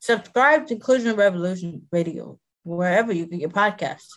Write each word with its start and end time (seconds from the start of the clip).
Subscribe 0.00 0.66
to 0.66 0.74
Inclusion 0.74 1.14
Revolution 1.14 1.86
Radio 1.92 2.38
wherever 2.64 3.12
you 3.12 3.26
get 3.26 3.40
your 3.40 3.50
podcasts. 3.50 4.08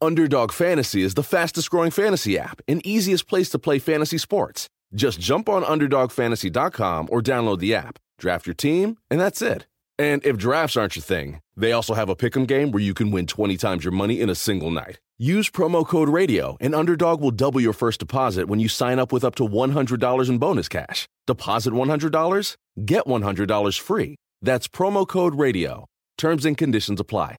Underdog 0.00 0.52
Fantasy 0.52 1.02
is 1.02 1.12
the 1.12 1.22
fastest 1.22 1.70
growing 1.70 1.90
fantasy 1.90 2.38
app 2.38 2.62
and 2.66 2.84
easiest 2.86 3.28
place 3.28 3.50
to 3.50 3.58
play 3.58 3.78
fantasy 3.78 4.16
sports. 4.16 4.70
Just 4.94 5.20
jump 5.20 5.50
on 5.50 5.62
UnderdogFantasy.com 5.62 7.08
or 7.12 7.20
download 7.20 7.58
the 7.58 7.74
app, 7.74 7.98
draft 8.18 8.46
your 8.46 8.54
team, 8.54 8.96
and 9.10 9.20
that's 9.20 9.42
it. 9.42 9.66
And 9.98 10.24
if 10.24 10.38
drafts 10.38 10.78
aren't 10.78 10.96
your 10.96 11.02
thing, 11.02 11.42
they 11.54 11.72
also 11.72 11.92
have 11.92 12.08
a 12.08 12.16
pick'em 12.16 12.46
game 12.46 12.70
where 12.70 12.82
you 12.82 12.94
can 12.94 13.10
win 13.10 13.26
20 13.26 13.58
times 13.58 13.84
your 13.84 13.92
money 13.92 14.18
in 14.18 14.30
a 14.30 14.34
single 14.34 14.70
night. 14.70 14.98
Use 15.18 15.50
promo 15.50 15.86
code 15.86 16.08
RADIO, 16.08 16.56
and 16.58 16.74
Underdog 16.74 17.20
will 17.20 17.30
double 17.30 17.60
your 17.60 17.74
first 17.74 18.00
deposit 18.00 18.48
when 18.48 18.60
you 18.60 18.68
sign 18.68 18.98
up 18.98 19.12
with 19.12 19.24
up 19.24 19.34
to 19.34 19.46
$100 19.46 20.28
in 20.30 20.38
bonus 20.38 20.68
cash. 20.68 21.06
Deposit 21.26 21.74
$100, 21.74 22.56
get 22.86 23.04
$100 23.04 23.78
free. 23.78 24.16
That's 24.42 24.68
promo 24.68 25.06
code 25.06 25.34
RADIO. 25.34 25.86
Terms 26.16 26.46
and 26.46 26.56
conditions 26.56 26.98
apply. 26.98 27.36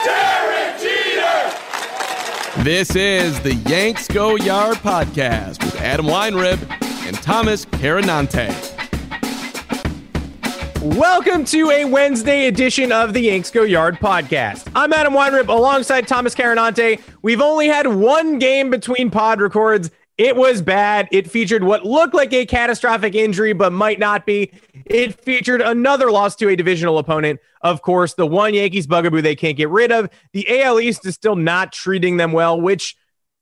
Derek 0.00 0.80
Jeter! 0.80 1.52
This 2.64 2.96
is 2.96 3.38
the 3.40 3.54
Yanks 3.54 4.08
Go 4.08 4.34
Yard 4.34 4.78
podcast 4.78 5.62
with 5.62 5.80
Adam 5.80 6.06
Weinrib 6.06 6.58
and 7.06 7.16
Thomas 7.22 7.64
Carannante. 7.64 8.52
Welcome 10.96 11.44
to 11.44 11.70
a 11.70 11.84
Wednesday 11.84 12.46
edition 12.46 12.90
of 12.90 13.14
the 13.14 13.20
Yanks 13.20 13.52
Go 13.52 13.62
Yard 13.62 13.98
podcast. 14.00 14.68
I'm 14.74 14.92
Adam 14.92 15.12
Weinrib 15.12 15.46
alongside 15.46 16.08
Thomas 16.08 16.34
Carannante. 16.34 17.00
We've 17.22 17.40
only 17.40 17.68
had 17.68 17.86
one 17.86 18.40
game 18.40 18.68
between 18.70 19.10
pod 19.10 19.40
records. 19.40 19.92
It 20.18 20.34
was 20.34 20.60
bad. 20.60 21.08
It 21.12 21.30
featured 21.30 21.62
what 21.62 21.86
looked 21.86 22.12
like 22.12 22.32
a 22.32 22.44
catastrophic 22.44 23.14
injury, 23.14 23.52
but 23.52 23.72
might 23.72 24.00
not 24.00 24.26
be. 24.26 24.50
It 24.84 25.14
featured 25.22 25.60
another 25.60 26.10
loss 26.10 26.34
to 26.36 26.48
a 26.48 26.56
divisional 26.56 26.98
opponent. 26.98 27.38
Of 27.62 27.82
course, 27.82 28.14
the 28.14 28.26
one 28.26 28.52
Yankees 28.52 28.88
bugaboo 28.88 29.22
they 29.22 29.36
can't 29.36 29.56
get 29.56 29.68
rid 29.68 29.92
of. 29.92 30.10
The 30.32 30.62
AL 30.62 30.80
East 30.80 31.06
is 31.06 31.14
still 31.14 31.36
not 31.36 31.72
treating 31.72 32.16
them 32.16 32.32
well, 32.32 32.60
which 32.60 32.96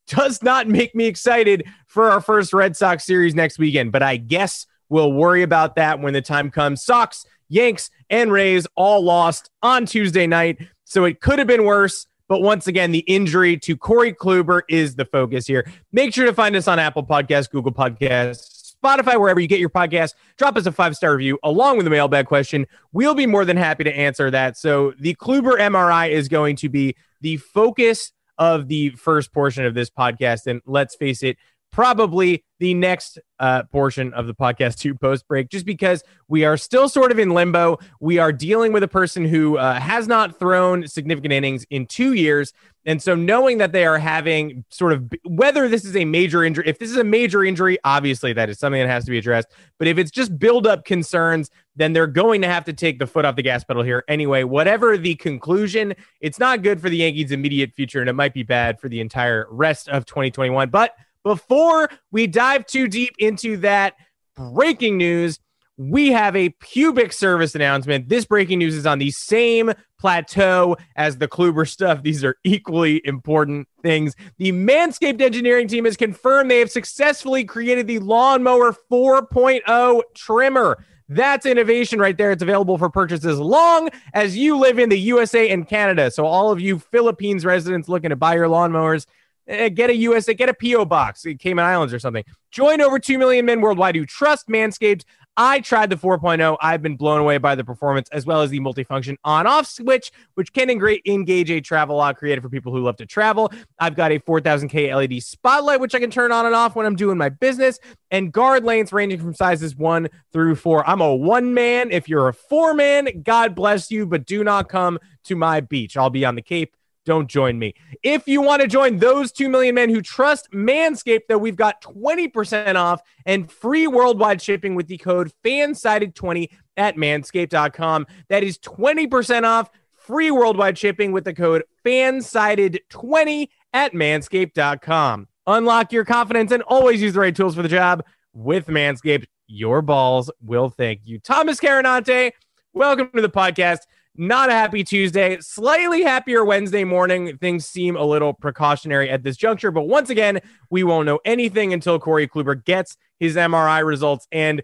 does 0.06 0.42
not 0.42 0.68
make 0.68 0.94
me 0.94 1.06
excited 1.06 1.64
for 1.86 2.10
our 2.10 2.20
first 2.20 2.52
Red 2.52 2.76
Sox 2.76 3.04
series 3.04 3.34
next 3.34 3.58
weekend. 3.58 3.90
But 3.90 4.02
I 4.02 4.18
guess 4.18 4.66
we'll 4.90 5.12
worry 5.12 5.42
about 5.42 5.76
that 5.76 6.00
when 6.00 6.12
the 6.12 6.22
time 6.22 6.50
comes. 6.50 6.84
Sox, 6.84 7.24
Yanks, 7.48 7.90
and 8.10 8.30
Rays 8.30 8.66
all 8.76 9.02
lost 9.02 9.48
on 9.62 9.86
Tuesday 9.86 10.26
night. 10.26 10.58
So 10.84 11.04
it 11.04 11.22
could 11.22 11.38
have 11.38 11.48
been 11.48 11.64
worse. 11.64 12.06
But 12.28 12.42
once 12.42 12.66
again, 12.66 12.92
the 12.92 13.00
injury 13.00 13.56
to 13.58 13.76
Corey 13.76 14.12
Kluber 14.12 14.62
is 14.68 14.96
the 14.96 15.04
focus 15.04 15.46
here. 15.46 15.70
Make 15.92 16.12
sure 16.12 16.26
to 16.26 16.32
find 16.32 16.56
us 16.56 16.66
on 16.66 16.78
Apple 16.78 17.04
Podcasts, 17.04 17.50
Google 17.50 17.72
Podcasts, 17.72 18.74
Spotify, 18.82 19.18
wherever 19.18 19.40
you 19.40 19.48
get 19.48 19.60
your 19.60 19.70
podcast. 19.70 20.14
Drop 20.36 20.56
us 20.56 20.66
a 20.66 20.72
five 20.72 20.96
star 20.96 21.12
review 21.12 21.38
along 21.42 21.76
with 21.76 21.86
a 21.86 21.90
mailbag 21.90 22.26
question. 22.26 22.66
We'll 22.92 23.14
be 23.14 23.26
more 23.26 23.44
than 23.44 23.56
happy 23.56 23.84
to 23.84 23.96
answer 23.96 24.30
that. 24.30 24.56
So, 24.56 24.92
the 24.98 25.14
Kluber 25.14 25.58
MRI 25.58 26.10
is 26.10 26.28
going 26.28 26.56
to 26.56 26.68
be 26.68 26.96
the 27.20 27.36
focus 27.38 28.12
of 28.38 28.68
the 28.68 28.90
first 28.90 29.32
portion 29.32 29.64
of 29.64 29.74
this 29.74 29.90
podcast. 29.90 30.46
And 30.46 30.60
let's 30.66 30.94
face 30.94 31.22
it, 31.22 31.36
probably 31.76 32.42
the 32.58 32.72
next 32.72 33.18
uh, 33.38 33.62
portion 33.64 34.14
of 34.14 34.26
the 34.26 34.34
podcast 34.34 34.78
to 34.78 34.94
post 34.94 35.28
break, 35.28 35.50
just 35.50 35.66
because 35.66 36.02
we 36.26 36.42
are 36.42 36.56
still 36.56 36.88
sort 36.88 37.12
of 37.12 37.18
in 37.18 37.34
limbo. 37.34 37.78
We 38.00 38.16
are 38.16 38.32
dealing 38.32 38.72
with 38.72 38.82
a 38.82 38.88
person 38.88 39.26
who 39.26 39.58
uh, 39.58 39.78
has 39.78 40.08
not 40.08 40.38
thrown 40.38 40.88
significant 40.88 41.34
innings 41.34 41.66
in 41.68 41.84
two 41.84 42.14
years. 42.14 42.54
And 42.86 43.02
so, 43.02 43.14
knowing 43.14 43.58
that 43.58 43.72
they 43.72 43.84
are 43.84 43.98
having 43.98 44.64
sort 44.70 44.94
of 44.94 45.12
whether 45.26 45.68
this 45.68 45.84
is 45.84 45.96
a 45.96 46.06
major 46.06 46.44
injury, 46.44 46.64
if 46.66 46.78
this 46.78 46.90
is 46.90 46.96
a 46.96 47.04
major 47.04 47.44
injury, 47.44 47.76
obviously 47.84 48.32
that 48.32 48.48
is 48.48 48.58
something 48.58 48.80
that 48.80 48.88
has 48.88 49.04
to 49.04 49.10
be 49.10 49.18
addressed. 49.18 49.48
But 49.78 49.86
if 49.86 49.98
it's 49.98 50.10
just 50.10 50.38
build 50.38 50.66
up 50.66 50.86
concerns, 50.86 51.50
then 51.74 51.92
they're 51.92 52.06
going 52.06 52.40
to 52.40 52.48
have 52.48 52.64
to 52.64 52.72
take 52.72 52.98
the 52.98 53.06
foot 53.06 53.26
off 53.26 53.36
the 53.36 53.42
gas 53.42 53.64
pedal 53.64 53.82
here 53.82 54.02
anyway. 54.08 54.44
Whatever 54.44 54.96
the 54.96 55.14
conclusion, 55.16 55.94
it's 56.22 56.38
not 56.38 56.62
good 56.62 56.80
for 56.80 56.88
the 56.88 56.96
Yankees' 56.96 57.32
immediate 57.32 57.74
future, 57.74 58.00
and 58.00 58.08
it 58.08 58.14
might 58.14 58.32
be 58.32 58.44
bad 58.44 58.80
for 58.80 58.88
the 58.88 59.00
entire 59.00 59.46
rest 59.50 59.90
of 59.90 60.06
2021. 60.06 60.70
But 60.70 60.94
before 61.26 61.90
we 62.12 62.28
dive 62.28 62.64
too 62.66 62.86
deep 62.86 63.12
into 63.18 63.56
that 63.56 63.94
breaking 64.36 64.96
news, 64.96 65.40
we 65.76 66.12
have 66.12 66.36
a 66.36 66.50
pubic 66.60 67.12
service 67.12 67.56
announcement. 67.56 68.08
This 68.08 68.24
breaking 68.24 68.60
news 68.60 68.76
is 68.76 68.86
on 68.86 69.00
the 69.00 69.10
same 69.10 69.72
plateau 69.98 70.76
as 70.94 71.18
the 71.18 71.26
Kluber 71.26 71.68
stuff. 71.68 72.04
These 72.04 72.22
are 72.22 72.36
equally 72.44 73.02
important 73.04 73.66
things. 73.82 74.14
The 74.38 74.52
Manscaped 74.52 75.20
engineering 75.20 75.66
team 75.66 75.84
has 75.84 75.96
confirmed 75.96 76.48
they 76.48 76.60
have 76.60 76.70
successfully 76.70 77.42
created 77.42 77.88
the 77.88 77.98
Lawnmower 77.98 78.76
4.0 78.88 80.02
trimmer. 80.14 80.84
That's 81.08 81.44
innovation 81.44 81.98
right 81.98 82.16
there. 82.16 82.30
It's 82.30 82.42
available 82.42 82.78
for 82.78 82.88
purchase 82.88 83.24
as 83.24 83.40
long 83.40 83.88
as 84.14 84.36
you 84.36 84.58
live 84.58 84.78
in 84.78 84.90
the 84.90 84.98
USA 85.00 85.50
and 85.50 85.68
Canada. 85.68 86.12
So, 86.12 86.24
all 86.24 86.52
of 86.52 86.60
you 86.60 86.78
Philippines 86.78 87.44
residents 87.44 87.88
looking 87.88 88.10
to 88.10 88.16
buy 88.16 88.34
your 88.34 88.46
lawnmowers, 88.46 89.06
get 89.46 89.90
a 89.90 89.96
USA, 89.96 90.34
get 90.34 90.48
a 90.48 90.54
PO 90.54 90.84
box, 90.84 91.24
eh, 91.26 91.34
Cayman 91.38 91.64
Islands 91.64 91.94
or 91.94 91.98
something. 91.98 92.24
Join 92.50 92.80
over 92.80 92.98
2 92.98 93.18
million 93.18 93.44
men 93.44 93.60
worldwide 93.60 93.96
who 93.96 94.06
trust 94.06 94.48
Manscaped. 94.48 95.04
I 95.38 95.60
tried 95.60 95.90
the 95.90 95.96
4.0. 95.96 96.56
I've 96.62 96.82
been 96.82 96.96
blown 96.96 97.20
away 97.20 97.36
by 97.36 97.54
the 97.54 97.64
performance 97.64 98.08
as 98.10 98.24
well 98.24 98.40
as 98.40 98.48
the 98.48 98.58
multifunction 98.58 99.16
on 99.22 99.46
off 99.46 99.66
switch, 99.66 100.10
which 100.34 100.50
can 100.54 100.70
engage 100.70 101.50
a 101.50 101.60
travel 101.60 101.96
lock 101.96 102.16
created 102.16 102.40
for 102.40 102.48
people 102.48 102.72
who 102.72 102.80
love 102.80 102.96
to 102.96 103.06
travel. 103.06 103.52
I've 103.78 103.94
got 103.94 104.12
a 104.12 104.18
4000K 104.18 104.94
LED 104.96 105.22
spotlight, 105.22 105.80
which 105.80 105.94
I 105.94 106.00
can 106.00 106.10
turn 106.10 106.32
on 106.32 106.46
and 106.46 106.54
off 106.54 106.74
when 106.74 106.86
I'm 106.86 106.96
doing 106.96 107.18
my 107.18 107.28
business, 107.28 107.78
and 108.10 108.32
guard 108.32 108.64
lanes 108.64 108.94
ranging 108.94 109.20
from 109.20 109.34
sizes 109.34 109.76
one 109.76 110.08
through 110.32 110.54
four. 110.54 110.88
I'm 110.88 111.02
a 111.02 111.14
one 111.14 111.52
man. 111.52 111.90
If 111.90 112.08
you're 112.08 112.28
a 112.28 112.34
four 112.34 112.72
man, 112.72 113.22
God 113.22 113.54
bless 113.54 113.90
you, 113.90 114.06
but 114.06 114.24
do 114.24 114.42
not 114.42 114.70
come 114.70 114.98
to 115.24 115.36
my 115.36 115.60
beach. 115.60 115.98
I'll 115.98 116.08
be 116.08 116.24
on 116.24 116.34
the 116.34 116.42
Cape 116.42 116.74
don't 117.06 117.28
join 117.28 117.58
me. 117.58 117.74
If 118.02 118.28
you 118.28 118.42
want 118.42 118.60
to 118.60 118.68
join 118.68 118.98
those 118.98 119.32
2 119.32 119.48
million 119.48 119.74
men 119.74 119.88
who 119.88 120.02
trust 120.02 120.50
Manscaped, 120.52 121.22
though, 121.28 121.38
we've 121.38 121.56
got 121.56 121.80
20% 121.80 122.74
off 122.74 123.00
and 123.24 123.50
free 123.50 123.86
worldwide 123.86 124.42
shipping 124.42 124.74
with 124.74 124.88
the 124.88 124.98
code 124.98 125.32
FANSIDED20 125.44 126.50
at 126.76 126.96
manscaped.com. 126.96 128.06
That 128.28 128.42
is 128.42 128.58
20% 128.58 129.44
off 129.44 129.70
free 129.94 130.30
worldwide 130.30 130.76
shipping 130.76 131.12
with 131.12 131.24
the 131.24 131.32
code 131.32 131.64
FANSIDED20 131.84 133.48
at 133.72 133.92
manscaped.com. 133.94 135.28
Unlock 135.46 135.92
your 135.92 136.04
confidence 136.04 136.50
and 136.50 136.62
always 136.64 137.00
use 137.00 137.14
the 137.14 137.20
right 137.20 137.34
tools 137.34 137.54
for 137.54 137.62
the 137.62 137.68
job 137.68 138.04
with 138.34 138.66
Manscaped. 138.66 139.26
Your 139.46 139.80
balls 139.80 140.30
will 140.42 140.70
thank 140.70 141.02
you. 141.04 141.20
Thomas 141.20 141.60
Carannante, 141.60 142.32
welcome 142.72 143.10
to 143.14 143.22
the 143.22 143.28
podcast. 143.28 143.80
Not 144.18 144.48
a 144.48 144.52
happy 144.52 144.82
Tuesday, 144.82 145.38
slightly 145.40 146.02
happier 146.02 146.44
Wednesday 146.44 146.84
morning. 146.84 147.36
Things 147.36 147.66
seem 147.66 147.96
a 147.96 148.04
little 148.04 148.32
precautionary 148.32 149.10
at 149.10 149.22
this 149.22 149.36
juncture, 149.36 149.70
but 149.70 149.82
once 149.82 150.08
again, 150.08 150.40
we 150.70 150.84
won't 150.84 151.04
know 151.06 151.20
anything 151.24 151.74
until 151.74 151.98
Corey 151.98 152.26
Kluber 152.26 152.64
gets 152.64 152.96
his 153.20 153.36
MRI 153.36 153.84
results. 153.84 154.26
And 154.32 154.62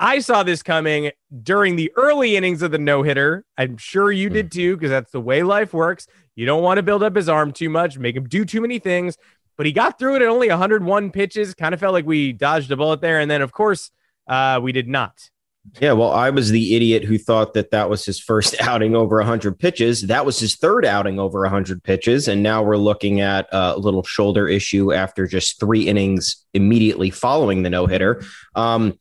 I 0.00 0.20
saw 0.20 0.42
this 0.42 0.62
coming 0.62 1.10
during 1.42 1.76
the 1.76 1.92
early 1.96 2.36
innings 2.36 2.62
of 2.62 2.70
the 2.70 2.78
no 2.78 3.02
hitter. 3.02 3.44
I'm 3.58 3.76
sure 3.76 4.10
you 4.10 4.30
did 4.30 4.50
too, 4.50 4.76
because 4.76 4.90
that's 4.90 5.12
the 5.12 5.20
way 5.20 5.42
life 5.42 5.74
works. 5.74 6.06
You 6.34 6.46
don't 6.46 6.62
want 6.62 6.78
to 6.78 6.82
build 6.82 7.02
up 7.02 7.14
his 7.14 7.28
arm 7.28 7.52
too 7.52 7.68
much, 7.68 7.98
make 7.98 8.16
him 8.16 8.28
do 8.28 8.44
too 8.44 8.60
many 8.60 8.78
things. 8.78 9.18
But 9.56 9.66
he 9.66 9.72
got 9.72 9.98
through 9.98 10.16
it 10.16 10.22
at 10.22 10.28
only 10.28 10.48
101 10.48 11.10
pitches. 11.10 11.54
Kind 11.54 11.74
of 11.74 11.80
felt 11.80 11.92
like 11.92 12.06
we 12.06 12.32
dodged 12.32 12.72
a 12.72 12.76
bullet 12.76 13.00
there. 13.00 13.20
And 13.20 13.30
then, 13.30 13.40
of 13.40 13.52
course, 13.52 13.90
uh, 14.26 14.58
we 14.62 14.72
did 14.72 14.88
not. 14.88 15.30
Yeah, 15.80 15.92
well, 15.92 16.12
I 16.12 16.30
was 16.30 16.50
the 16.50 16.76
idiot 16.76 17.04
who 17.04 17.18
thought 17.18 17.54
that 17.54 17.70
that 17.70 17.88
was 17.88 18.04
his 18.04 18.20
first 18.20 18.54
outing 18.60 18.94
over 18.94 19.16
100 19.16 19.58
pitches. 19.58 20.02
That 20.02 20.26
was 20.26 20.38
his 20.38 20.56
third 20.56 20.84
outing 20.84 21.18
over 21.18 21.40
100 21.40 21.82
pitches. 21.82 22.28
And 22.28 22.42
now 22.42 22.62
we're 22.62 22.76
looking 22.76 23.20
at 23.20 23.48
a 23.50 23.76
little 23.78 24.02
shoulder 24.02 24.46
issue 24.46 24.92
after 24.92 25.26
just 25.26 25.58
three 25.58 25.88
innings 25.88 26.44
immediately 26.52 27.10
following 27.10 27.62
the 27.62 27.70
no 27.70 27.86
hitter. 27.86 28.22
Um, 28.54 28.98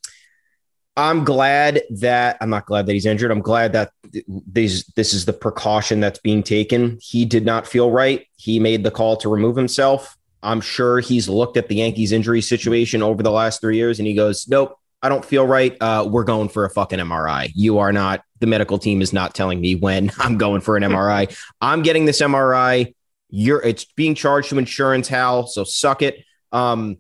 I'm 0.95 1.23
glad 1.23 1.81
that 1.89 2.37
I'm 2.39 2.51
not 2.51 2.67
glad 2.67 2.85
that 2.85 2.93
he's 2.93 3.07
injured. 3.07 3.31
I'm 3.31 3.41
glad 3.41 3.73
that 3.73 3.91
these 4.27 4.85
this 4.95 5.13
is 5.13 5.25
the 5.25 5.33
precaution 5.33 5.99
that's 5.99 6.19
being 6.19 6.43
taken. 6.43 6.99
He 7.01 7.25
did 7.25 7.45
not 7.45 7.65
feel 7.65 7.89
right. 7.89 8.27
He 8.35 8.59
made 8.59 8.83
the 8.83 8.91
call 8.91 9.17
to 9.17 9.29
remove 9.29 9.55
himself. 9.55 10.15
I'm 10.43 10.61
sure 10.61 10.99
he's 10.99 11.27
looked 11.27 11.57
at 11.57 11.67
the 11.67 11.75
Yankees 11.75 12.11
injury 12.11 12.41
situation 12.41 13.01
over 13.01 13.23
the 13.23 13.31
last 13.31 13.59
three 13.59 13.77
years 13.77 13.97
and 13.97 14.07
he 14.07 14.13
goes, 14.13 14.47
Nope, 14.47 14.77
I 15.03 15.09
don't 15.09 15.23
feel 15.23 15.45
right. 15.45 15.75
Uh, 15.81 16.07
we're 16.09 16.23
going 16.23 16.49
for 16.49 16.63
a 16.63 16.69
fucking 16.69 16.99
MRI. 16.99 17.51
You 17.53 17.79
are 17.79 17.91
not. 17.91 18.23
The 18.39 18.47
medical 18.47 18.79
team 18.79 19.01
is 19.01 19.13
not 19.13 19.35
telling 19.35 19.59
me 19.61 19.75
when 19.75 20.11
I'm 20.17 20.37
going 20.37 20.61
for 20.61 20.77
an 20.77 20.83
MRI. 20.83 21.37
I'm 21.61 21.83
getting 21.83 22.05
this 22.05 22.21
MRI. 22.21 22.95
You're. 23.29 23.61
It's 23.61 23.83
being 23.83 24.15
charged 24.15 24.49
to 24.49 24.57
insurance, 24.57 25.07
Hal. 25.09 25.47
So 25.47 25.65
suck 25.65 26.01
it. 26.01 26.23
Um, 26.51 26.97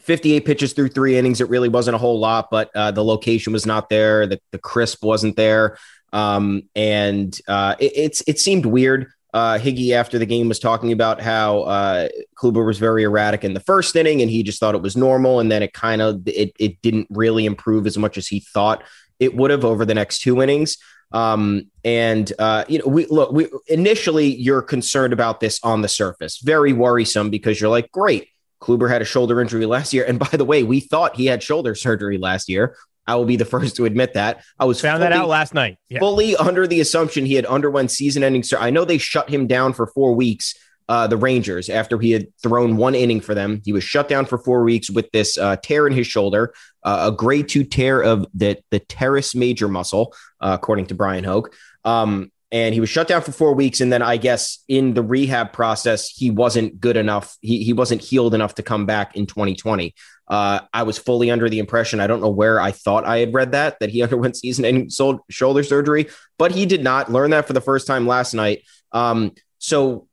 58 0.00 0.44
pitches 0.44 0.72
through 0.72 0.88
three 0.88 1.16
innings. 1.16 1.40
It 1.40 1.48
really 1.48 1.68
wasn't 1.68 1.94
a 1.94 1.98
whole 1.98 2.18
lot, 2.18 2.48
but 2.50 2.70
uh, 2.74 2.90
the 2.90 3.04
location 3.04 3.52
was 3.52 3.66
not 3.66 3.88
there. 3.88 4.26
The, 4.26 4.40
the 4.50 4.58
crisp 4.58 5.04
wasn't 5.04 5.36
there. 5.36 5.78
Um, 6.12 6.64
and 6.74 7.38
uh, 7.48 7.76
it, 7.78 7.92
it's 7.94 8.22
it 8.26 8.38
seemed 8.38 8.66
weird. 8.66 9.06
Uh, 9.32 9.58
Higgy 9.58 9.92
after 9.92 10.18
the 10.18 10.26
game 10.26 10.48
was 10.48 10.58
talking 10.58 10.92
about 10.92 11.20
how 11.20 11.62
uh, 11.62 12.08
Kluber 12.36 12.66
was 12.66 12.78
very 12.78 13.04
erratic 13.04 13.44
in 13.44 13.54
the 13.54 13.60
first 13.60 13.96
inning, 13.96 14.20
and 14.20 14.30
he 14.30 14.42
just 14.42 14.60
thought 14.60 14.74
it 14.74 14.82
was 14.82 14.96
normal, 14.96 15.40
and 15.40 15.50
then 15.50 15.62
it 15.62 15.72
kind 15.72 16.02
of 16.02 16.22
it 16.26 16.52
it 16.58 16.82
didn't 16.82 17.06
really 17.10 17.46
improve 17.46 17.86
as 17.86 17.96
much 17.96 18.18
as 18.18 18.26
he 18.26 18.40
thought 18.40 18.84
it 19.18 19.34
would 19.34 19.50
have 19.50 19.64
over 19.64 19.86
the 19.86 19.94
next 19.94 20.20
two 20.20 20.42
innings. 20.42 20.76
Um, 21.12 21.70
and 21.84 22.30
uh, 22.38 22.64
you 22.68 22.78
know, 22.78 22.86
we 22.86 23.06
look. 23.06 23.32
We 23.32 23.48
initially 23.68 24.34
you're 24.34 24.62
concerned 24.62 25.12
about 25.12 25.40
this 25.40 25.60
on 25.62 25.80
the 25.82 25.88
surface, 25.88 26.38
very 26.38 26.72
worrisome 26.72 27.30
because 27.30 27.60
you're 27.60 27.70
like, 27.70 27.90
great, 27.90 28.28
Kluber 28.60 28.90
had 28.90 29.02
a 29.02 29.06
shoulder 29.06 29.40
injury 29.40 29.66
last 29.66 29.92
year, 29.92 30.04
and 30.04 30.18
by 30.18 30.28
the 30.28 30.44
way, 30.44 30.62
we 30.62 30.80
thought 30.80 31.16
he 31.16 31.26
had 31.26 31.42
shoulder 31.42 31.74
surgery 31.74 32.18
last 32.18 32.48
year. 32.48 32.76
I 33.06 33.16
will 33.16 33.24
be 33.24 33.36
the 33.36 33.44
first 33.44 33.76
to 33.76 33.84
admit 33.84 34.14
that. 34.14 34.44
I 34.58 34.64
was 34.64 34.80
found 34.80 35.00
fully, 35.00 35.10
that 35.10 35.18
out 35.18 35.28
last 35.28 35.54
night. 35.54 35.78
Yeah. 35.88 35.98
Fully 35.98 36.36
under 36.36 36.66
the 36.66 36.80
assumption 36.80 37.26
he 37.26 37.34
had 37.34 37.46
underwent 37.46 37.90
season-ending. 37.90 38.42
Sur- 38.44 38.58
I 38.58 38.70
know 38.70 38.84
they 38.84 38.98
shut 38.98 39.28
him 39.28 39.46
down 39.46 39.72
for 39.72 39.86
four 39.86 40.14
weeks. 40.14 40.54
Uh, 40.88 41.06
the 41.06 41.16
Rangers 41.16 41.70
after 41.70 41.98
he 41.98 42.10
had 42.10 42.26
thrown 42.42 42.76
one 42.76 42.94
inning 42.94 43.20
for 43.20 43.34
them. 43.34 43.62
He 43.64 43.72
was 43.72 43.84
shut 43.84 44.08
down 44.08 44.26
for 44.26 44.36
four 44.36 44.64
weeks 44.64 44.90
with 44.90 45.10
this 45.12 45.38
uh, 45.38 45.56
tear 45.56 45.86
in 45.86 45.92
his 45.92 46.08
shoulder, 46.08 46.52
uh, 46.82 47.10
a 47.10 47.16
grade 47.16 47.48
two 47.48 47.64
tear 47.64 48.02
of 48.02 48.26
the 48.34 48.58
the 48.70 48.80
teres 48.80 49.34
major 49.34 49.68
muscle, 49.68 50.12
uh, 50.40 50.56
according 50.60 50.86
to 50.86 50.94
Brian 50.94 51.24
Hoch. 51.24 51.54
Um, 51.84 52.30
and 52.52 52.74
he 52.74 52.80
was 52.80 52.90
shut 52.90 53.08
down 53.08 53.22
for 53.22 53.32
four 53.32 53.54
weeks. 53.54 53.80
And 53.80 53.90
then 53.90 54.02
I 54.02 54.18
guess 54.18 54.62
in 54.68 54.92
the 54.92 55.02
rehab 55.02 55.54
process, 55.54 56.10
he 56.10 56.30
wasn't 56.30 56.78
good 56.78 56.98
enough. 56.98 57.38
He, 57.40 57.64
he 57.64 57.72
wasn't 57.72 58.02
healed 58.02 58.34
enough 58.34 58.56
to 58.56 58.62
come 58.62 58.84
back 58.84 59.16
in 59.16 59.26
2020. 59.26 59.94
Uh, 60.28 60.60
I 60.72 60.82
was 60.82 60.98
fully 60.98 61.30
under 61.30 61.48
the 61.48 61.58
impression, 61.58 61.98
I 61.98 62.06
don't 62.06 62.20
know 62.20 62.30
where 62.30 62.60
I 62.60 62.70
thought 62.70 63.06
I 63.06 63.18
had 63.18 63.32
read 63.32 63.52
that, 63.52 63.80
that 63.80 63.88
he 63.88 64.02
underwent 64.02 64.36
season 64.36 64.66
ending 64.66 64.90
shoulder 65.30 65.62
surgery, 65.62 66.08
but 66.38 66.52
he 66.52 66.66
did 66.66 66.84
not 66.84 67.10
learn 67.10 67.30
that 67.30 67.46
for 67.46 67.54
the 67.54 67.60
first 67.62 67.86
time 67.86 68.06
last 68.06 68.34
night. 68.34 68.64
Um, 68.92 69.32
so 69.58 70.06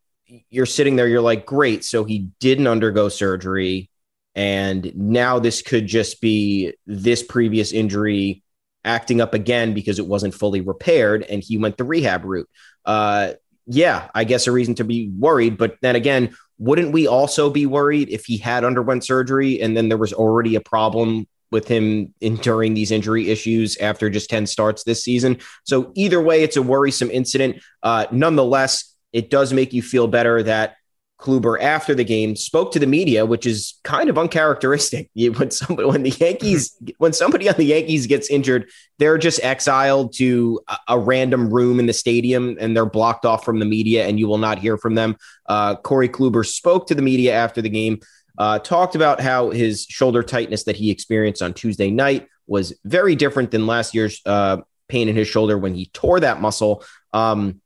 you're 0.49 0.65
sitting 0.65 0.95
there, 0.95 1.07
you're 1.07 1.21
like, 1.21 1.45
great. 1.45 1.83
So 1.83 2.05
he 2.05 2.29
didn't 2.39 2.67
undergo 2.67 3.09
surgery. 3.09 3.89
And 4.33 4.95
now 4.95 5.39
this 5.39 5.61
could 5.61 5.87
just 5.87 6.21
be 6.21 6.73
this 6.85 7.21
previous 7.21 7.73
injury 7.73 8.43
acting 8.85 9.21
up 9.21 9.33
again 9.33 9.73
because 9.73 9.99
it 9.99 10.07
wasn't 10.07 10.33
fully 10.33 10.61
repaired 10.61 11.23
and 11.23 11.43
he 11.43 11.57
went 11.57 11.77
the 11.77 11.83
rehab 11.83 12.23
route. 12.23 12.49
Uh, 12.85 13.33
yeah, 13.67 14.09
I 14.15 14.23
guess 14.23 14.47
a 14.47 14.51
reason 14.51 14.75
to 14.75 14.83
be 14.83 15.09
worried. 15.09 15.57
But 15.57 15.75
then 15.81 15.95
again, 15.95 16.35
wouldn't 16.57 16.91
we 16.91 17.07
also 17.07 17.49
be 17.49 17.65
worried 17.65 18.09
if 18.09 18.25
he 18.25 18.37
had 18.37 18.63
underwent 18.63 19.05
surgery 19.05 19.61
and 19.61 19.77
then 19.77 19.89
there 19.89 19.97
was 19.97 20.13
already 20.13 20.55
a 20.55 20.61
problem 20.61 21.27
with 21.51 21.67
him 21.67 22.13
enduring 22.21 22.73
these 22.73 22.91
injury 22.91 23.29
issues 23.29 23.75
after 23.77 24.09
just 24.09 24.29
10 24.29 24.47
starts 24.47 24.83
this 24.83 25.03
season? 25.03 25.37
So 25.63 25.91
either 25.95 26.21
way, 26.21 26.43
it's 26.43 26.57
a 26.57 26.61
worrisome 26.61 27.11
incident. 27.11 27.61
Uh, 27.83 28.07
nonetheless, 28.11 28.95
it 29.13 29.29
does 29.29 29.53
make 29.53 29.73
you 29.73 29.81
feel 29.81 30.07
better 30.07 30.43
that 30.43 30.75
Kluber 31.19 31.61
after 31.61 31.93
the 31.93 32.05
game 32.05 32.35
spoke 32.35 32.71
to 32.71 32.79
the 32.79 32.87
media, 32.87 33.25
which 33.25 33.45
is 33.45 33.79
kind 33.83 34.09
of 34.09 34.17
uncharacteristic. 34.17 35.09
When 35.39 35.51
somebody, 35.51 35.87
when 35.87 36.03
the 36.03 36.11
Yankees, 36.11 36.75
when 36.97 37.13
somebody 37.13 37.49
on 37.49 37.55
the 37.55 37.65
Yankees 37.65 38.07
gets 38.07 38.29
injured, 38.29 38.69
they're 38.97 39.17
just 39.17 39.43
exiled 39.43 40.13
to 40.13 40.61
a, 40.67 40.77
a, 40.89 40.99
random 40.99 41.53
room 41.53 41.79
in 41.79 41.85
the 41.85 41.93
stadium 41.93 42.57
and 42.59 42.75
they're 42.75 42.85
blocked 42.85 43.25
off 43.25 43.43
from 43.43 43.59
the 43.59 43.65
media, 43.65 44.07
and 44.07 44.17
you 44.19 44.27
will 44.27 44.37
not 44.37 44.59
hear 44.59 44.77
from 44.77 44.95
them. 44.95 45.17
Uh, 45.45 45.75
Corey 45.75 46.09
Kluber 46.09 46.45
spoke 46.45 46.87
to 46.87 46.95
the 46.95 47.01
media 47.01 47.33
after 47.33 47.61
the 47.61 47.69
game, 47.69 47.99
uh, 48.37 48.59
talked 48.59 48.95
about 48.95 49.19
how 49.19 49.49
his 49.49 49.83
shoulder 49.83 50.23
tightness 50.23 50.63
that 50.63 50.77
he 50.77 50.89
experienced 50.89 51.41
on 51.41 51.53
Tuesday 51.53 51.91
night 51.91 52.27
was 52.47 52.73
very 52.85 53.15
different 53.15 53.51
than 53.51 53.67
last 53.67 53.93
year's 53.93 54.21
uh, 54.25 54.57
pain 54.87 55.09
in 55.09 55.15
his 55.15 55.27
shoulder 55.27 55.57
when 55.57 55.75
he 55.75 55.87
tore 55.87 56.19
that 56.21 56.41
muscle. 56.41 56.83
Um, 57.13 57.61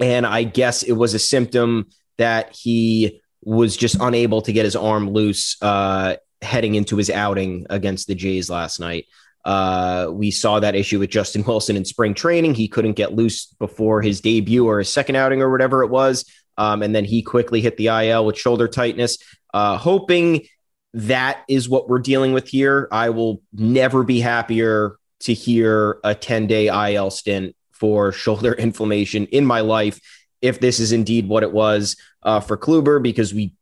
and 0.00 0.26
I 0.26 0.44
guess 0.44 0.82
it 0.82 0.92
was 0.92 1.14
a 1.14 1.18
symptom 1.18 1.88
that 2.20 2.54
he 2.54 3.20
was 3.42 3.76
just 3.76 3.96
unable 3.98 4.42
to 4.42 4.52
get 4.52 4.66
his 4.66 4.76
arm 4.76 5.10
loose 5.10 5.56
uh, 5.62 6.16
heading 6.42 6.74
into 6.74 6.96
his 6.96 7.08
outing 7.08 7.66
against 7.70 8.06
the 8.06 8.14
Jays 8.14 8.50
last 8.50 8.78
night. 8.78 9.06
Uh, 9.42 10.08
we 10.12 10.30
saw 10.30 10.60
that 10.60 10.74
issue 10.74 10.98
with 10.98 11.08
Justin 11.08 11.42
Wilson 11.42 11.76
in 11.76 11.86
spring 11.86 12.12
training. 12.12 12.54
He 12.54 12.68
couldn't 12.68 12.92
get 12.92 13.14
loose 13.14 13.46
before 13.46 14.02
his 14.02 14.20
debut 14.20 14.66
or 14.66 14.80
his 14.80 14.92
second 14.92 15.16
outing 15.16 15.40
or 15.40 15.50
whatever 15.50 15.82
it 15.82 15.88
was. 15.88 16.26
Um, 16.58 16.82
and 16.82 16.94
then 16.94 17.06
he 17.06 17.22
quickly 17.22 17.62
hit 17.62 17.78
the 17.78 17.86
IL 17.86 18.26
with 18.26 18.36
shoulder 18.36 18.68
tightness. 18.68 19.16
Uh, 19.54 19.78
hoping 19.78 20.46
that 20.92 21.42
is 21.48 21.70
what 21.70 21.88
we're 21.88 22.00
dealing 22.00 22.34
with 22.34 22.48
here. 22.48 22.86
I 22.92 23.10
will 23.10 23.40
never 23.52 24.04
be 24.04 24.20
happier 24.20 24.96
to 25.20 25.32
hear 25.32 26.00
a 26.04 26.14
10 26.14 26.46
day 26.46 26.94
IL 26.94 27.10
stint 27.10 27.56
for 27.72 28.12
shoulder 28.12 28.52
inflammation 28.52 29.24
in 29.26 29.46
my 29.46 29.60
life 29.60 30.00
if 30.42 30.60
this 30.60 30.80
is 30.80 30.92
indeed 30.92 31.28
what 31.28 31.42
it 31.42 31.52
was 31.52 31.96
uh, 32.22 32.40
for 32.40 32.56
Kluber, 32.56 33.02
because 33.02 33.34
we, 33.34 33.54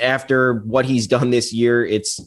after 0.00 0.54
what 0.54 0.84
he's 0.84 1.06
done 1.06 1.30
this 1.30 1.52
year, 1.52 1.84
it's 1.84 2.20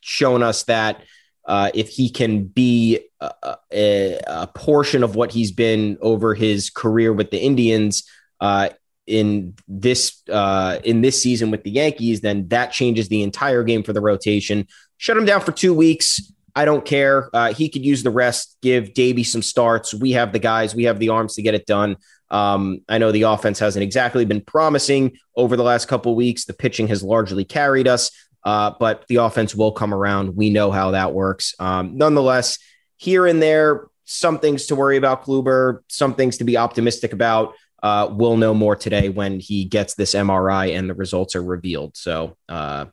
shown 0.00 0.42
us 0.42 0.64
that 0.64 1.02
uh, 1.46 1.70
if 1.74 1.88
he 1.88 2.10
can 2.10 2.44
be 2.44 3.00
a, 3.20 3.56
a, 3.72 4.20
a, 4.26 4.46
portion 4.48 5.02
of 5.02 5.14
what 5.14 5.30
he's 5.30 5.52
been 5.52 5.96
over 6.00 6.34
his 6.34 6.70
career 6.70 7.12
with 7.12 7.30
the 7.30 7.38
Indians 7.38 8.02
uh, 8.40 8.68
in 9.06 9.54
this 9.68 10.22
uh, 10.28 10.80
in 10.82 11.00
this 11.02 11.22
season 11.22 11.50
with 11.50 11.62
the 11.62 11.70
Yankees, 11.70 12.20
then 12.20 12.48
that 12.48 12.72
changes 12.72 13.08
the 13.08 13.22
entire 13.22 13.62
game 13.62 13.84
for 13.84 13.92
the 13.92 14.00
rotation. 14.00 14.66
Shut 14.98 15.16
him 15.16 15.24
down 15.24 15.40
for 15.40 15.52
two 15.52 15.72
weeks. 15.72 16.20
I 16.56 16.64
don't 16.64 16.84
care. 16.84 17.30
Uh, 17.34 17.52
he 17.52 17.68
could 17.68 17.84
use 17.84 18.02
the 18.02 18.10
rest. 18.10 18.56
Give 18.62 18.92
Deivi 18.92 19.24
some 19.24 19.42
starts. 19.42 19.94
We 19.94 20.12
have 20.12 20.32
the 20.32 20.38
guys. 20.38 20.74
We 20.74 20.84
have 20.84 20.98
the 20.98 21.10
arms 21.10 21.34
to 21.34 21.42
get 21.42 21.54
it 21.54 21.66
done. 21.66 21.96
Um, 22.30 22.80
I 22.88 22.98
know 22.98 23.12
the 23.12 23.22
offense 23.22 23.58
hasn't 23.58 23.82
exactly 23.82 24.24
been 24.24 24.40
promising 24.40 25.16
over 25.36 25.56
the 25.56 25.62
last 25.62 25.86
couple 25.86 26.14
weeks. 26.16 26.44
The 26.44 26.52
pitching 26.52 26.88
has 26.88 27.02
largely 27.02 27.44
carried 27.44 27.86
us, 27.88 28.10
uh, 28.44 28.72
but 28.78 29.04
the 29.08 29.16
offense 29.16 29.54
will 29.54 29.72
come 29.72 29.94
around. 29.94 30.36
We 30.36 30.50
know 30.50 30.70
how 30.70 30.92
that 30.92 31.12
works. 31.12 31.54
Um, 31.58 31.96
nonetheless, 31.96 32.58
here 32.96 33.26
and 33.26 33.40
there, 33.40 33.86
some 34.04 34.38
things 34.38 34.66
to 34.66 34.76
worry 34.76 34.96
about 34.96 35.24
Kluber, 35.24 35.80
some 35.88 36.14
things 36.14 36.38
to 36.38 36.44
be 36.44 36.56
optimistic 36.56 37.12
about. 37.12 37.54
Uh, 37.82 38.08
we'll 38.10 38.36
know 38.36 38.54
more 38.54 38.74
today 38.74 39.08
when 39.08 39.38
he 39.38 39.64
gets 39.64 39.94
this 39.94 40.14
MRI 40.14 40.76
and 40.76 40.88
the 40.88 40.94
results 40.94 41.36
are 41.36 41.42
revealed. 41.42 41.96
So, 41.96 42.36
uh, 42.48 42.86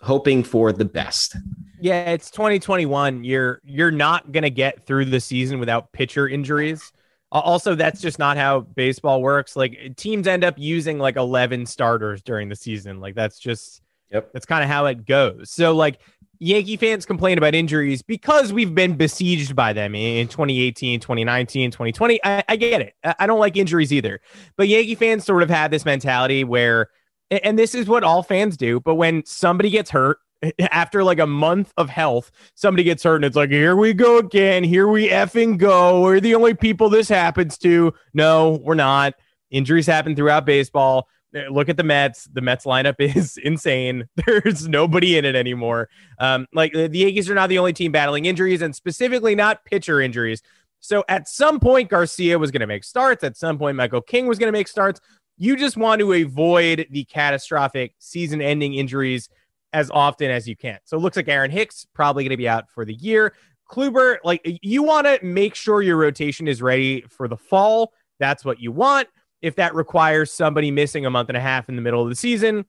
hoping 0.00 0.44
for 0.44 0.72
the 0.72 0.84
best. 0.84 1.36
Yeah, 1.80 2.10
it's 2.10 2.30
2021. 2.30 3.24
You're 3.24 3.60
you're 3.64 3.90
not 3.90 4.30
gonna 4.32 4.50
get 4.50 4.86
through 4.86 5.06
the 5.06 5.20
season 5.20 5.58
without 5.58 5.92
pitcher 5.92 6.28
injuries. 6.28 6.92
Also, 7.30 7.74
that's 7.74 8.00
just 8.00 8.18
not 8.18 8.36
how 8.36 8.60
baseball 8.60 9.20
works. 9.20 9.54
Like 9.54 9.96
teams 9.96 10.26
end 10.26 10.44
up 10.44 10.54
using 10.56 10.98
like 10.98 11.16
11 11.16 11.66
starters 11.66 12.22
during 12.22 12.48
the 12.48 12.56
season. 12.56 13.00
Like 13.00 13.14
that's 13.14 13.38
just, 13.38 13.82
yep. 14.10 14.32
that's 14.32 14.46
kind 14.46 14.62
of 14.64 14.70
how 14.70 14.86
it 14.86 15.04
goes. 15.04 15.50
So, 15.50 15.74
like, 15.74 16.00
Yankee 16.40 16.76
fans 16.76 17.04
complain 17.04 17.36
about 17.36 17.54
injuries 17.54 18.02
because 18.02 18.52
we've 18.52 18.74
been 18.74 18.96
besieged 18.96 19.56
by 19.56 19.72
them 19.72 19.94
in 19.94 20.28
2018, 20.28 21.00
2019, 21.00 21.70
2020. 21.70 22.20
I, 22.24 22.44
I 22.48 22.56
get 22.56 22.80
it. 22.80 22.94
I 23.02 23.26
don't 23.26 23.40
like 23.40 23.56
injuries 23.56 23.92
either. 23.92 24.20
But 24.56 24.68
Yankee 24.68 24.94
fans 24.94 25.24
sort 25.24 25.42
of 25.42 25.50
had 25.50 25.70
this 25.70 25.84
mentality 25.84 26.44
where, 26.44 26.90
and 27.30 27.58
this 27.58 27.74
is 27.74 27.88
what 27.88 28.04
all 28.04 28.22
fans 28.22 28.56
do, 28.56 28.78
but 28.80 28.94
when 28.94 29.24
somebody 29.26 29.70
gets 29.70 29.90
hurt, 29.90 30.18
after 30.70 31.04
like 31.04 31.18
a 31.18 31.26
month 31.26 31.72
of 31.76 31.88
health, 31.88 32.30
somebody 32.54 32.84
gets 32.84 33.02
hurt 33.02 33.16
and 33.16 33.24
it's 33.24 33.36
like, 33.36 33.50
here 33.50 33.76
we 33.76 33.92
go 33.92 34.18
again. 34.18 34.64
Here 34.64 34.88
we 34.88 35.08
effing 35.08 35.58
go. 35.58 36.02
We're 36.02 36.20
the 36.20 36.34
only 36.34 36.54
people 36.54 36.88
this 36.88 37.08
happens 37.08 37.58
to. 37.58 37.92
No, 38.14 38.60
we're 38.62 38.74
not. 38.74 39.14
Injuries 39.50 39.86
happen 39.86 40.14
throughout 40.14 40.44
baseball. 40.44 41.08
Eh, 41.34 41.44
look 41.50 41.68
at 41.68 41.76
the 41.76 41.82
Mets. 41.82 42.24
The 42.32 42.40
Mets 42.40 42.64
lineup 42.64 42.96
is 43.16 43.38
insane. 43.38 44.08
There's 44.26 44.68
nobody 44.68 45.18
in 45.18 45.24
it 45.24 45.36
anymore. 45.36 45.88
Um, 46.18 46.46
like 46.52 46.72
the 46.72 46.88
Yankees 46.92 47.28
are 47.30 47.34
not 47.34 47.48
the 47.48 47.58
only 47.58 47.72
team 47.72 47.92
battling 47.92 48.26
injuries 48.26 48.62
and 48.62 48.74
specifically 48.74 49.34
not 49.34 49.64
pitcher 49.64 50.00
injuries. 50.00 50.42
So 50.80 51.04
at 51.08 51.28
some 51.28 51.58
point, 51.58 51.90
Garcia 51.90 52.38
was 52.38 52.52
going 52.52 52.60
to 52.60 52.66
make 52.66 52.84
starts. 52.84 53.24
At 53.24 53.36
some 53.36 53.58
point, 53.58 53.76
Michael 53.76 54.00
King 54.00 54.26
was 54.26 54.38
going 54.38 54.46
to 54.46 54.56
make 54.56 54.68
starts. 54.68 55.00
You 55.36 55.56
just 55.56 55.76
want 55.76 56.00
to 56.00 56.12
avoid 56.12 56.86
the 56.90 57.04
catastrophic 57.04 57.94
season 57.98 58.40
ending 58.40 58.74
injuries 58.74 59.28
as 59.72 59.90
often 59.90 60.30
as 60.30 60.48
you 60.48 60.56
can. 60.56 60.78
So 60.84 60.96
it 60.96 61.00
looks 61.00 61.16
like 61.16 61.28
Aaron 61.28 61.50
Hicks 61.50 61.86
probably 61.94 62.24
going 62.24 62.30
to 62.30 62.36
be 62.36 62.48
out 62.48 62.70
for 62.70 62.84
the 62.84 62.94
year. 62.94 63.34
Kluber, 63.70 64.16
like 64.24 64.40
you 64.62 64.82
want 64.82 65.06
to 65.06 65.18
make 65.22 65.54
sure 65.54 65.82
your 65.82 65.96
rotation 65.96 66.48
is 66.48 66.62
ready 66.62 67.02
for 67.08 67.28
the 67.28 67.36
fall. 67.36 67.92
That's 68.18 68.44
what 68.44 68.60
you 68.60 68.72
want. 68.72 69.08
If 69.42 69.56
that 69.56 69.74
requires 69.74 70.32
somebody 70.32 70.70
missing 70.70 71.06
a 71.06 71.10
month 71.10 71.28
and 71.28 71.36
a 71.36 71.40
half 71.40 71.68
in 71.68 71.76
the 71.76 71.82
middle 71.82 72.02
of 72.02 72.08
the 72.08 72.16
season, 72.16 72.64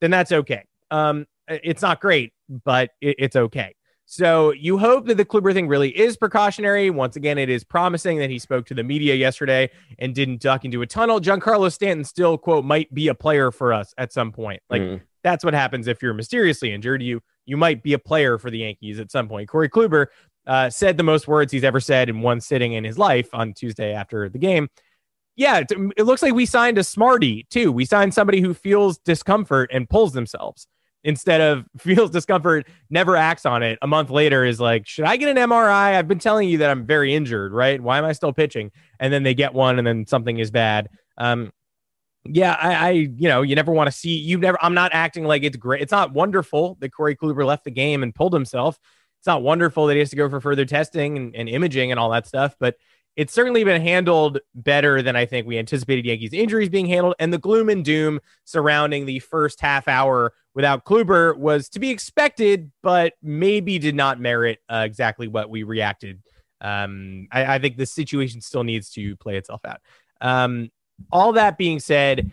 then 0.00 0.10
that's 0.10 0.32
okay. 0.32 0.64
Um, 0.90 1.26
it's 1.48 1.82
not 1.82 2.00
great, 2.00 2.32
but 2.64 2.90
it, 3.00 3.16
it's 3.18 3.36
okay. 3.36 3.74
So 4.10 4.52
you 4.52 4.78
hope 4.78 5.06
that 5.08 5.18
the 5.18 5.24
Kluber 5.26 5.52
thing 5.52 5.68
really 5.68 5.90
is 5.90 6.16
precautionary. 6.16 6.88
Once 6.88 7.16
again, 7.16 7.36
it 7.36 7.50
is 7.50 7.62
promising 7.62 8.16
that 8.18 8.30
he 8.30 8.38
spoke 8.38 8.64
to 8.66 8.74
the 8.74 8.82
media 8.82 9.14
yesterday 9.14 9.70
and 9.98 10.14
didn't 10.14 10.40
duck 10.40 10.64
into 10.64 10.80
a 10.80 10.86
tunnel. 10.86 11.20
Giancarlo 11.20 11.70
Stanton 11.70 12.04
still, 12.04 12.38
quote, 12.38 12.64
might 12.64 12.92
be 12.94 13.08
a 13.08 13.14
player 13.14 13.50
for 13.50 13.70
us 13.70 13.92
at 13.98 14.10
some 14.10 14.32
point. 14.32 14.62
Like 14.70 14.80
mm. 14.80 15.02
That's 15.22 15.44
what 15.44 15.54
happens 15.54 15.86
if 15.86 16.02
you're 16.02 16.14
mysteriously 16.14 16.72
injured. 16.72 17.02
You 17.02 17.20
you 17.46 17.56
might 17.56 17.82
be 17.82 17.92
a 17.94 17.98
player 17.98 18.38
for 18.38 18.50
the 18.50 18.58
Yankees 18.58 18.98
at 18.98 19.10
some 19.10 19.28
point. 19.28 19.48
Corey 19.48 19.68
Kluber 19.68 20.06
uh, 20.46 20.70
said 20.70 20.96
the 20.96 21.02
most 21.02 21.28
words 21.28 21.52
he's 21.52 21.64
ever 21.64 21.80
said 21.80 22.08
in 22.08 22.20
one 22.20 22.40
sitting 22.40 22.72
in 22.72 22.84
his 22.84 22.98
life 22.98 23.28
on 23.32 23.54
Tuesday 23.54 23.92
after 23.92 24.28
the 24.28 24.38
game. 24.38 24.68
Yeah, 25.36 25.58
it, 25.58 25.72
it 25.96 26.02
looks 26.02 26.22
like 26.22 26.34
we 26.34 26.46
signed 26.46 26.78
a 26.78 26.84
smarty 26.84 27.46
too. 27.50 27.70
We 27.70 27.84
signed 27.84 28.12
somebody 28.12 28.40
who 28.40 28.54
feels 28.54 28.98
discomfort 28.98 29.70
and 29.72 29.88
pulls 29.88 30.12
themselves 30.12 30.66
instead 31.04 31.40
of 31.40 31.64
feels 31.78 32.10
discomfort, 32.10 32.66
never 32.90 33.16
acts 33.16 33.46
on 33.46 33.62
it. 33.62 33.78
A 33.82 33.86
month 33.86 34.10
later 34.10 34.44
is 34.44 34.60
like, 34.60 34.86
should 34.86 35.04
I 35.04 35.16
get 35.16 35.28
an 35.28 35.36
MRI? 35.36 35.96
I've 35.96 36.08
been 36.08 36.18
telling 36.18 36.48
you 36.48 36.58
that 36.58 36.70
I'm 36.70 36.86
very 36.86 37.14
injured, 37.14 37.52
right? 37.52 37.80
Why 37.80 37.98
am 37.98 38.04
I 38.04 38.12
still 38.12 38.32
pitching? 38.32 38.70
And 38.98 39.12
then 39.12 39.22
they 39.22 39.34
get 39.34 39.54
one, 39.54 39.78
and 39.78 39.86
then 39.86 40.06
something 40.06 40.38
is 40.38 40.50
bad. 40.50 40.88
Um, 41.16 41.52
yeah, 42.30 42.56
I, 42.60 42.74
I, 42.74 42.90
you 42.90 43.28
know, 43.28 43.42
you 43.42 43.54
never 43.54 43.72
want 43.72 43.88
to 43.88 43.92
see 43.92 44.16
you 44.16 44.38
never. 44.38 44.58
I'm 44.62 44.74
not 44.74 44.92
acting 44.94 45.24
like 45.24 45.42
it's 45.42 45.56
great. 45.56 45.82
It's 45.82 45.92
not 45.92 46.12
wonderful 46.12 46.76
that 46.80 46.90
Corey 46.90 47.16
Kluber 47.16 47.46
left 47.46 47.64
the 47.64 47.70
game 47.70 48.02
and 48.02 48.14
pulled 48.14 48.32
himself. 48.32 48.78
It's 49.20 49.26
not 49.26 49.42
wonderful 49.42 49.86
that 49.86 49.94
he 49.94 49.98
has 50.00 50.10
to 50.10 50.16
go 50.16 50.28
for 50.28 50.40
further 50.40 50.64
testing 50.64 51.16
and, 51.16 51.34
and 51.34 51.48
imaging 51.48 51.90
and 51.90 51.98
all 51.98 52.10
that 52.10 52.26
stuff, 52.26 52.54
but 52.60 52.76
it's 53.18 53.32
certainly 53.32 53.64
been 53.64 53.82
handled 53.82 54.38
better 54.54 55.02
than 55.02 55.16
I 55.16 55.26
think 55.26 55.44
we 55.44 55.58
anticipated 55.58 56.06
Yankees 56.06 56.32
injuries 56.32 56.68
being 56.68 56.86
handled. 56.86 57.16
And 57.18 57.32
the 57.32 57.38
gloom 57.38 57.68
and 57.68 57.84
doom 57.84 58.20
surrounding 58.44 59.06
the 59.06 59.18
first 59.18 59.60
half 59.60 59.88
hour 59.88 60.34
without 60.54 60.84
Kluber 60.84 61.36
was 61.36 61.68
to 61.70 61.80
be 61.80 61.90
expected, 61.90 62.70
but 62.80 63.14
maybe 63.20 63.80
did 63.80 63.96
not 63.96 64.20
merit 64.20 64.60
uh, 64.68 64.84
exactly 64.86 65.26
what 65.26 65.50
we 65.50 65.64
reacted. 65.64 66.22
Um, 66.60 67.26
I, 67.32 67.56
I, 67.56 67.58
think 67.58 67.76
the 67.76 67.86
situation 67.86 68.40
still 68.40 68.64
needs 68.64 68.90
to 68.90 69.16
play 69.16 69.36
itself 69.36 69.62
out. 69.64 69.80
Um, 70.20 70.70
all 71.10 71.32
that 71.32 71.58
being 71.58 71.80
said, 71.80 72.30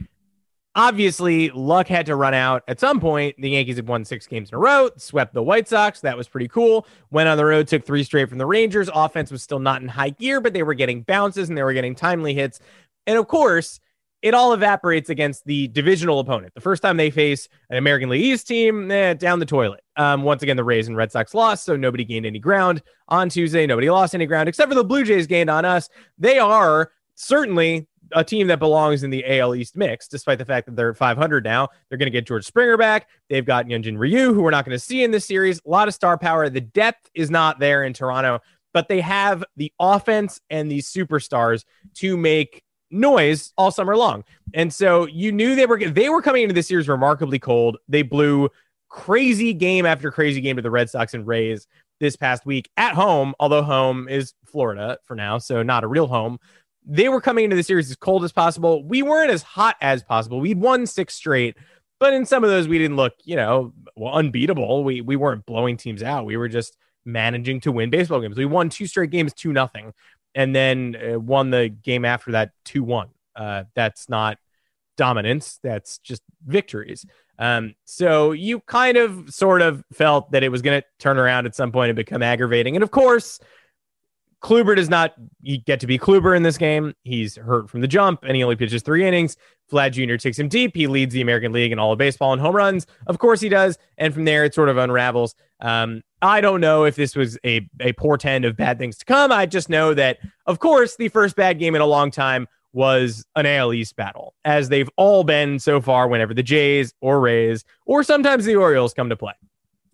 obviously 0.75 1.50
luck 1.51 1.88
had 1.88 2.05
to 2.05 2.15
run 2.15 2.34
out 2.34 2.63
at 2.67 2.79
some 2.79 3.00
point. 3.00 3.36
The 3.39 3.50
Yankees 3.50 3.77
had 3.77 3.88
won 3.88 4.05
six 4.05 4.27
games 4.27 4.50
in 4.50 4.55
a 4.55 4.60
row, 4.60 4.89
swept 4.98 5.34
the 5.34 5.43
White 5.43 5.67
Sox. 5.67 6.01
That 6.01 6.17
was 6.17 6.27
pretty 6.27 6.48
cool. 6.48 6.86
Went 7.12 7.29
on 7.29 7.38
the 7.38 7.45
road, 7.45 7.67
took 7.67 7.86
three 7.86 8.03
straight 8.03 8.29
from 8.29 8.38
the 8.38 8.45
Rangers. 8.45 8.89
Offense 8.93 9.31
was 9.31 9.41
still 9.41 9.60
not 9.60 9.81
in 9.81 9.88
high 9.88 10.10
gear, 10.10 10.41
but 10.41 10.53
they 10.53 10.63
were 10.63 10.74
getting 10.74 11.01
bounces 11.01 11.50
and 11.50 11.57
they 11.57 11.63
were 11.63 11.74
getting 11.74 11.95
timely 11.95 12.34
hits. 12.34 12.60
And 13.07 13.17
of 13.17 13.27
course, 13.27 13.79
it 14.22 14.34
all 14.34 14.53
evaporates 14.53 15.12
against 15.12 15.45
the 15.45 15.67
divisional 15.67 16.19
opponent. 16.19 16.53
The 16.55 16.62
first 16.62 16.81
time 16.81 16.98
they 16.98 17.12
face 17.12 17.48
an 17.69 17.77
American 17.77 18.10
League 18.10 18.25
East 18.25 18.48
team, 18.48 18.89
eh, 18.89 19.13
down 19.13 19.38
the 19.38 19.45
toilet. 19.45 19.81
Um, 19.98 20.24
once 20.24 20.41
again, 20.41 20.57
the 20.57 20.63
Rays 20.63 20.88
and 20.88 20.98
Red 20.98 21.12
Sox 21.12 21.36
lost, 21.36 21.63
so 21.63 21.75
nobody 21.75 22.03
gained 22.03 22.25
any 22.25 22.39
ground 22.39 22.81
on 23.07 23.29
Tuesday. 23.29 23.67
Nobody 23.67 23.89
lost 23.89 24.15
any 24.15 24.25
ground 24.25 24.50
except 24.50 24.69
for 24.69 24.75
the 24.75 24.84
Blue 24.84 25.03
Jays 25.03 25.27
gained 25.27 25.51
on 25.51 25.63
us. 25.63 25.89
They 26.17 26.39
are 26.39 26.91
certainly 27.13 27.88
a 28.12 28.24
team 28.24 28.47
that 28.47 28.59
belongs 28.59 29.03
in 29.03 29.09
the 29.09 29.24
AL 29.39 29.55
East 29.55 29.75
mix, 29.75 30.07
despite 30.07 30.38
the 30.38 30.45
fact 30.45 30.65
that 30.65 30.75
they're 30.75 30.91
at 30.91 30.97
500 30.97 31.43
now. 31.43 31.69
They're 31.89 31.97
going 31.97 32.07
to 32.07 32.12
get 32.12 32.27
George 32.27 32.45
Springer 32.45 32.77
back. 32.77 33.09
They've 33.29 33.45
got 33.45 33.65
Hyun-jin 33.65 33.97
Ryu, 33.97 34.33
who 34.33 34.41
we're 34.41 34.51
not 34.51 34.65
going 34.65 34.75
to 34.75 34.83
see 34.83 35.03
in 35.03 35.12
this 35.12 35.25
series. 35.25 35.59
A 35.65 35.69
lot 35.69 35.88
of 35.88 35.93
star 35.93 36.17
power. 36.17 36.50
The 36.50 36.62
depth 36.62 37.09
is 37.13 37.29
not 37.29 37.59
there 37.59 37.83
in 37.83 37.93
Toronto, 37.93 38.39
but 38.74 38.88
they 38.88 39.01
have 39.01 39.43
the 39.55 39.71
offense 39.79 40.39
and 40.50 40.69
these 40.69 40.91
superstars 40.91 41.63
to 41.95 42.17
make 42.17 42.63
noise 42.91 43.53
all 43.57 43.71
summer 43.71 43.95
long. 43.95 44.24
And 44.53 44.74
so 44.74 45.05
you 45.07 45.31
knew 45.31 45.55
they 45.55 45.65
were 45.65 45.79
they 45.79 46.09
were 46.09 46.21
coming 46.21 46.43
into 46.43 46.53
this 46.53 46.67
series 46.67 46.88
remarkably 46.88 47.39
cold. 47.39 47.77
They 47.88 48.03
blew 48.03 48.50
crazy 48.89 49.53
game 49.53 49.85
after 49.85 50.12
crazy 50.12 50.41
game 50.41 50.55
to 50.55 50.62
the 50.62 50.71
Red 50.71 50.89
Sox 50.89 51.13
and 51.13 51.27
Rays 51.27 51.67
this 52.00 52.15
past 52.15 52.45
week 52.45 52.69
at 52.77 52.93
home, 52.93 53.33
although 53.39 53.63
home 53.63 54.07
is 54.07 54.33
Florida 54.45 54.97
for 55.05 55.15
now, 55.15 55.38
so 55.38 55.63
not 55.63 55.83
a 55.83 55.88
real 55.88 56.07
home 56.07 56.38
they 56.85 57.09
were 57.09 57.21
coming 57.21 57.43
into 57.43 57.55
the 57.55 57.63
series 57.63 57.89
as 57.89 57.95
cold 57.95 58.23
as 58.23 58.31
possible. 58.31 58.83
We 58.83 59.01
weren't 59.01 59.31
as 59.31 59.43
hot 59.43 59.75
as 59.81 60.03
possible. 60.03 60.39
We'd 60.39 60.59
won 60.59 60.85
six 60.85 61.15
straight, 61.15 61.57
but 61.99 62.13
in 62.13 62.25
some 62.25 62.43
of 62.43 62.49
those 62.49 62.67
we 62.67 62.77
didn't 62.77 62.97
look, 62.97 63.13
you 63.23 63.35
know, 63.35 63.73
well, 63.95 64.13
unbeatable. 64.13 64.83
We 64.83 65.01
we 65.01 65.15
weren't 65.15 65.45
blowing 65.45 65.77
teams 65.77 66.03
out. 66.03 66.25
We 66.25 66.37
were 66.37 66.49
just 66.49 66.77
managing 67.05 67.61
to 67.61 67.71
win 67.71 67.89
baseball 67.89 68.21
games. 68.21 68.37
We 68.37 68.45
won 68.45 68.69
two 68.69 68.87
straight 68.87 69.09
games, 69.09 69.33
two 69.33 69.53
nothing, 69.53 69.93
and 70.33 70.55
then 70.55 70.95
uh, 70.95 71.19
won 71.19 71.49
the 71.49 71.69
game 71.69 72.05
after 72.05 72.31
that 72.33 72.51
two 72.63 72.83
one. 72.83 73.09
Uh, 73.35 73.63
that's 73.73 74.07
not 74.09 74.37
dominance. 74.97 75.59
That's 75.63 75.97
just 75.99 76.21
victories. 76.45 77.05
Um, 77.37 77.75
so 77.83 78.31
you 78.31 78.61
kind 78.61 78.97
of 78.97 79.33
sort 79.33 79.61
of 79.61 79.83
felt 79.91 80.31
that 80.31 80.43
it 80.43 80.49
was 80.49 80.61
going 80.61 80.81
to 80.81 80.87
turn 80.99 81.17
around 81.17 81.45
at 81.45 81.55
some 81.55 81.71
point 81.71 81.89
and 81.89 81.95
become 81.95 82.23
aggravating. 82.23 82.75
And 82.75 82.83
of 82.83 82.91
course, 82.91 83.39
Kluber 84.41 84.75
does 84.75 84.89
not 84.89 85.13
get 85.65 85.79
to 85.79 85.87
be 85.87 85.97
Kluber 85.97 86.35
in 86.35 86.43
this 86.43 86.57
game. 86.57 86.93
He's 87.03 87.35
hurt 87.35 87.69
from 87.69 87.81
the 87.81 87.87
jump 87.87 88.23
and 88.23 88.35
he 88.35 88.43
only 88.43 88.55
pitches 88.55 88.83
three 88.83 89.05
innings. 89.05 89.37
Vlad 89.71 89.91
Jr. 89.91 90.17
takes 90.17 90.37
him 90.37 90.47
deep. 90.47 90.75
He 90.75 90.87
leads 90.87 91.13
the 91.13 91.21
American 91.21 91.51
League 91.51 91.71
in 91.71 91.79
all 91.79 91.91
of 91.91 91.97
baseball 91.97 92.31
and 92.33 92.41
home 92.41 92.55
runs. 92.55 92.85
Of 93.07 93.17
course 93.17 93.41
he 93.41 93.49
does. 93.49 93.77
And 93.97 94.13
from 94.13 94.25
there, 94.25 94.45
it 94.45 94.53
sort 94.53 94.69
of 94.69 94.77
unravels. 94.77 95.33
Um, 95.61 96.03
I 96.21 96.41
don't 96.41 96.61
know 96.61 96.83
if 96.83 96.95
this 96.95 97.15
was 97.15 97.37
a, 97.45 97.67
a 97.79 97.93
portend 97.93 98.45
of 98.45 98.55
bad 98.55 98.77
things 98.77 98.97
to 98.97 99.05
come. 99.05 99.31
I 99.31 99.45
just 99.45 99.69
know 99.69 99.93
that, 99.93 100.19
of 100.45 100.59
course, 100.59 100.95
the 100.95 101.09
first 101.09 101.35
bad 101.35 101.57
game 101.57 101.75
in 101.75 101.81
a 101.81 101.85
long 101.85 102.11
time 102.11 102.47
was 102.73 103.25
an 103.35 103.45
AL 103.45 103.73
East 103.73 103.95
battle, 103.95 104.35
as 104.43 104.69
they've 104.69 104.89
all 104.97 105.23
been 105.23 105.59
so 105.59 105.79
far 105.79 106.07
whenever 106.07 106.33
the 106.33 106.43
Jays 106.43 106.93
or 106.99 107.19
Rays 107.19 107.63
or 107.85 108.03
sometimes 108.03 108.45
the 108.45 108.55
Orioles 108.55 108.93
come 108.93 109.09
to 109.09 109.15
play. 109.15 109.33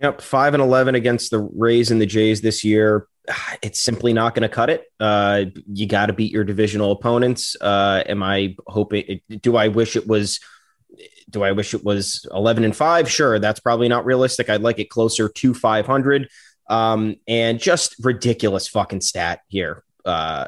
Yep, 0.02 0.20
five 0.22 0.56
and 0.56 0.64
eleven 0.64 0.96
against 0.96 1.30
the 1.30 1.40
Rays 1.56 1.92
and 1.92 2.02
the 2.02 2.08
Jays 2.08 2.42
this 2.42 2.64
year. 2.64 3.08
It's 3.62 3.80
simply 3.80 4.14
not 4.14 4.34
going 4.34 4.42
to 4.42 4.50
cut 4.50 4.70
it. 4.70 4.86
Uh, 5.00 5.46
you 5.72 5.86
got 5.86 6.08
to 6.08 6.14
beat 6.14 6.32
your 6.32 6.44
divisional 6.44 6.92
opponents. 6.92 7.56
Uh, 7.62 8.04
am 8.08 8.24
I 8.24 8.56
hoping? 8.68 9.22
Do 9.42 9.56
I 9.56 9.68
wish 9.68 9.96
it 9.96 10.08
was? 10.08 10.40
Do 11.30 11.44
I 11.44 11.52
wish 11.52 11.74
it 11.74 11.84
was 11.84 12.26
eleven 12.32 12.64
and 12.64 12.76
five? 12.76 13.10
Sure, 13.10 13.40
that's 13.40 13.60
probably 13.60 13.88
not 13.88 14.06
realistic. 14.06 14.50
I'd 14.50 14.62
like 14.62 14.80
it 14.80 14.90
closer 14.90 15.30
to 15.30 15.54
five 15.54 15.86
hundred. 15.86 16.30
Um, 16.70 17.18
and 17.28 17.60
just 17.60 17.96
ridiculous 18.04 18.68
fucking 18.68 19.02
stat 19.02 19.42
here. 19.48 19.84
Uh, 20.06 20.48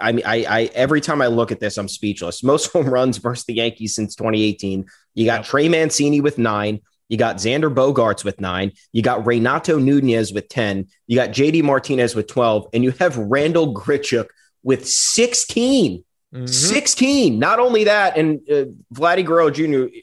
I 0.00 0.12
mean, 0.12 0.24
I, 0.26 0.44
I 0.48 0.70
every 0.74 1.00
time 1.00 1.22
I 1.22 1.26
look 1.26 1.52
at 1.52 1.60
this, 1.60 1.76
I'm 1.78 1.88
speechless. 1.88 2.42
Most 2.44 2.72
home 2.72 2.88
runs 2.88 3.18
versus 3.18 3.44
the 3.44 3.54
Yankees 3.54 3.94
since 3.94 4.14
2018. 4.14 4.86
You 5.14 5.24
got 5.24 5.40
yep. 5.40 5.44
Trey 5.44 5.68
Mancini 5.68 6.20
with 6.20 6.38
nine. 6.38 6.80
You 7.12 7.18
got 7.18 7.36
Xander 7.36 7.72
Bogaerts 7.72 8.24
with 8.24 8.40
nine. 8.40 8.72
You 8.92 9.02
got 9.02 9.26
Renato 9.26 9.78
Nunez 9.78 10.32
with 10.32 10.48
10. 10.48 10.86
You 11.06 11.16
got 11.16 11.28
JD 11.28 11.62
Martinez 11.62 12.14
with 12.14 12.26
12. 12.26 12.68
And 12.72 12.82
you 12.82 12.92
have 12.92 13.18
Randall 13.18 13.74
Grichuk 13.74 14.28
with 14.62 14.88
16. 14.88 16.02
Mm-hmm. 16.34 16.46
16. 16.46 17.38
Not 17.38 17.58
only 17.58 17.84
that, 17.84 18.16
and 18.16 18.40
uh, 18.50 18.64
Vladdy 18.94 19.26
Guerrero 19.26 19.50
Jr. 19.50 19.94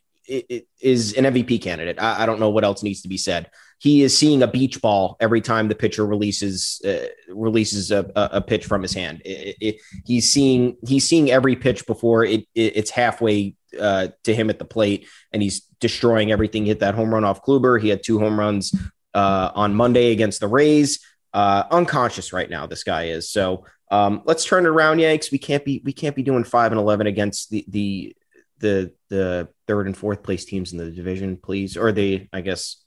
is 0.81 1.17
an 1.17 1.25
MVP 1.25 1.63
candidate. 1.63 1.99
I, 1.99 2.21
I, 2.21 2.25
don't 2.27 2.39
know 2.39 2.51
what 2.51 2.63
else 2.63 2.83
needs 2.83 3.01
to 3.01 3.07
be 3.07 3.17
said. 3.17 3.49
He 3.79 4.03
is 4.03 4.15
seeing 4.15 4.43
a 4.43 4.47
beach 4.47 4.79
ball 4.79 5.17
every 5.19 5.41
time 5.41 5.67
the 5.67 5.73
pitcher 5.73 6.05
releases 6.05 6.79
uh, 6.85 7.07
releases 7.29 7.89
a, 7.89 8.05
a, 8.15 8.39
pitch 8.39 8.67
from 8.67 8.83
his 8.83 8.93
hand. 8.93 9.23
It, 9.25 9.55
it, 9.59 9.75
he's 10.05 10.31
seeing 10.31 10.77
he's 10.85 11.09
seeing 11.09 11.31
every 11.31 11.55
pitch 11.55 11.87
before 11.87 12.23
it, 12.23 12.45
it's 12.53 12.91
halfway 12.91 13.55
uh, 13.79 14.07
to 14.23 14.33
him 14.33 14.49
at 14.49 14.59
the 14.59 14.65
plate, 14.65 15.07
and 15.31 15.41
he's 15.41 15.61
destroying 15.79 16.31
everything. 16.31 16.63
He 16.63 16.69
hit 16.69 16.79
that 16.79 16.95
home 16.95 17.13
run 17.13 17.23
off 17.23 17.43
Kluber. 17.43 17.81
He 17.81 17.89
had 17.89 18.03
two 18.03 18.19
home 18.19 18.39
runs 18.39 18.73
uh, 19.13 19.51
on 19.53 19.73
Monday 19.75 20.11
against 20.11 20.39
the 20.39 20.47
Rays. 20.47 20.99
Uh, 21.33 21.63
unconscious 21.69 22.33
right 22.33 22.49
now, 22.49 22.65
this 22.65 22.83
guy 22.83 23.05
is. 23.05 23.29
So 23.29 23.65
um, 23.91 24.21
let's 24.25 24.45
turn 24.45 24.65
it 24.65 24.69
around, 24.69 24.99
Yanks. 24.99 25.31
We 25.31 25.37
can't 25.37 25.63
be 25.65 25.81
we 25.83 25.93
can't 25.93 26.15
be 26.15 26.23
doing 26.23 26.43
five 26.43 26.71
and 26.71 26.79
eleven 26.79 27.07
against 27.07 27.49
the 27.49 27.65
the 27.67 28.15
the 28.59 28.93
the 29.09 29.49
third 29.67 29.87
and 29.87 29.97
fourth 29.97 30.23
place 30.23 30.45
teams 30.45 30.71
in 30.71 30.77
the 30.77 30.91
division, 30.91 31.37
please. 31.37 31.77
Or 31.77 31.91
the 31.91 32.27
I 32.33 32.41
guess, 32.41 32.77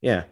yeah. 0.00 0.24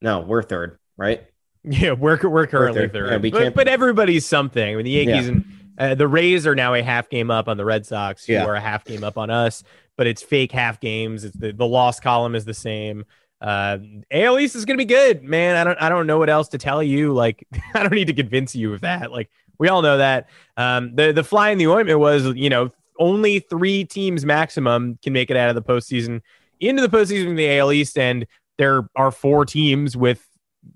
No, 0.00 0.20
we're 0.20 0.42
third, 0.42 0.78
right? 0.96 1.26
Yeah, 1.68 1.92
we're 1.92 2.16
we're 2.28 2.46
currently 2.46 2.82
we're 2.82 2.88
third. 2.88 2.92
third. 2.92 3.24
Yeah, 3.24 3.30
but, 3.30 3.54
but, 3.54 3.68
everybody's 3.68 4.24
something. 4.24 4.62
I 4.62 4.76
mean, 4.76 4.84
the 4.84 4.90
Yankees 4.92 5.26
yeah. 5.26 5.32
and 5.32 5.44
uh, 5.78 5.94
the 5.94 6.08
Rays 6.08 6.46
are 6.46 6.54
now 6.54 6.74
a 6.74 6.82
half 6.82 7.08
game 7.08 7.30
up 7.30 7.48
on 7.48 7.56
the 7.56 7.64
Red 7.64 7.86
Sox, 7.86 8.24
who 8.24 8.34
yeah. 8.34 8.44
are 8.44 8.54
a 8.54 8.60
half 8.60 8.84
game 8.84 9.04
up 9.04 9.18
on 9.18 9.30
us, 9.30 9.62
but 9.96 10.06
it's 10.06 10.22
fake 10.22 10.52
half 10.52 10.80
games. 10.80 11.24
It's 11.24 11.36
the, 11.36 11.52
the 11.52 11.66
loss 11.66 12.00
column 12.00 12.34
is 12.34 12.44
the 12.44 12.54
same. 12.54 13.04
Uh, 13.40 13.78
AL 14.10 14.38
East 14.38 14.56
is 14.56 14.64
going 14.64 14.78
to 14.78 14.84
be 14.84 14.88
good, 14.88 15.22
man. 15.22 15.56
I 15.56 15.64
don't 15.64 15.80
I 15.82 15.88
don't 15.88 16.06
know 16.06 16.18
what 16.18 16.30
else 16.30 16.48
to 16.48 16.58
tell 16.58 16.82
you. 16.82 17.12
Like 17.12 17.46
I 17.74 17.80
don't 17.80 17.92
need 17.92 18.06
to 18.06 18.14
convince 18.14 18.54
you 18.54 18.72
of 18.72 18.80
that. 18.80 19.12
Like 19.12 19.30
we 19.58 19.68
all 19.68 19.82
know 19.82 19.98
that. 19.98 20.28
Um, 20.56 20.94
the 20.94 21.12
the 21.12 21.24
fly 21.24 21.50
in 21.50 21.58
the 21.58 21.66
ointment 21.66 21.98
was 21.98 22.26
you 22.34 22.50
know 22.50 22.70
only 22.98 23.40
three 23.40 23.84
teams 23.84 24.24
maximum 24.24 24.98
can 25.02 25.12
make 25.12 25.30
it 25.30 25.36
out 25.36 25.50
of 25.50 25.54
the 25.54 25.62
postseason 25.62 26.22
into 26.60 26.80
the 26.80 26.88
postseason 26.88 27.26
in 27.26 27.36
the 27.36 27.58
AL 27.58 27.72
East, 27.72 27.98
and 27.98 28.26
there 28.58 28.88
are 28.96 29.10
four 29.10 29.44
teams 29.44 29.96
with 29.96 30.26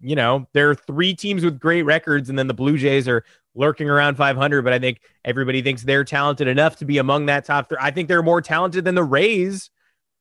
you 0.00 0.14
know 0.14 0.46
there 0.52 0.70
are 0.70 0.74
three 0.74 1.14
teams 1.14 1.44
with 1.44 1.58
great 1.58 1.82
records, 1.82 2.28
and 2.28 2.38
then 2.38 2.46
the 2.46 2.54
Blue 2.54 2.76
Jays 2.76 3.08
are 3.08 3.24
lurking 3.54 3.88
around 3.90 4.16
500, 4.16 4.62
but 4.62 4.72
I 4.72 4.78
think 4.78 5.00
everybody 5.24 5.62
thinks 5.62 5.82
they're 5.82 6.04
talented 6.04 6.48
enough 6.48 6.76
to 6.76 6.84
be 6.84 6.98
among 6.98 7.26
that 7.26 7.44
top 7.44 7.68
three. 7.68 7.78
I 7.80 7.90
think 7.90 8.08
they're 8.08 8.22
more 8.22 8.40
talented 8.40 8.84
than 8.84 8.94
the 8.94 9.04
Rays, 9.04 9.70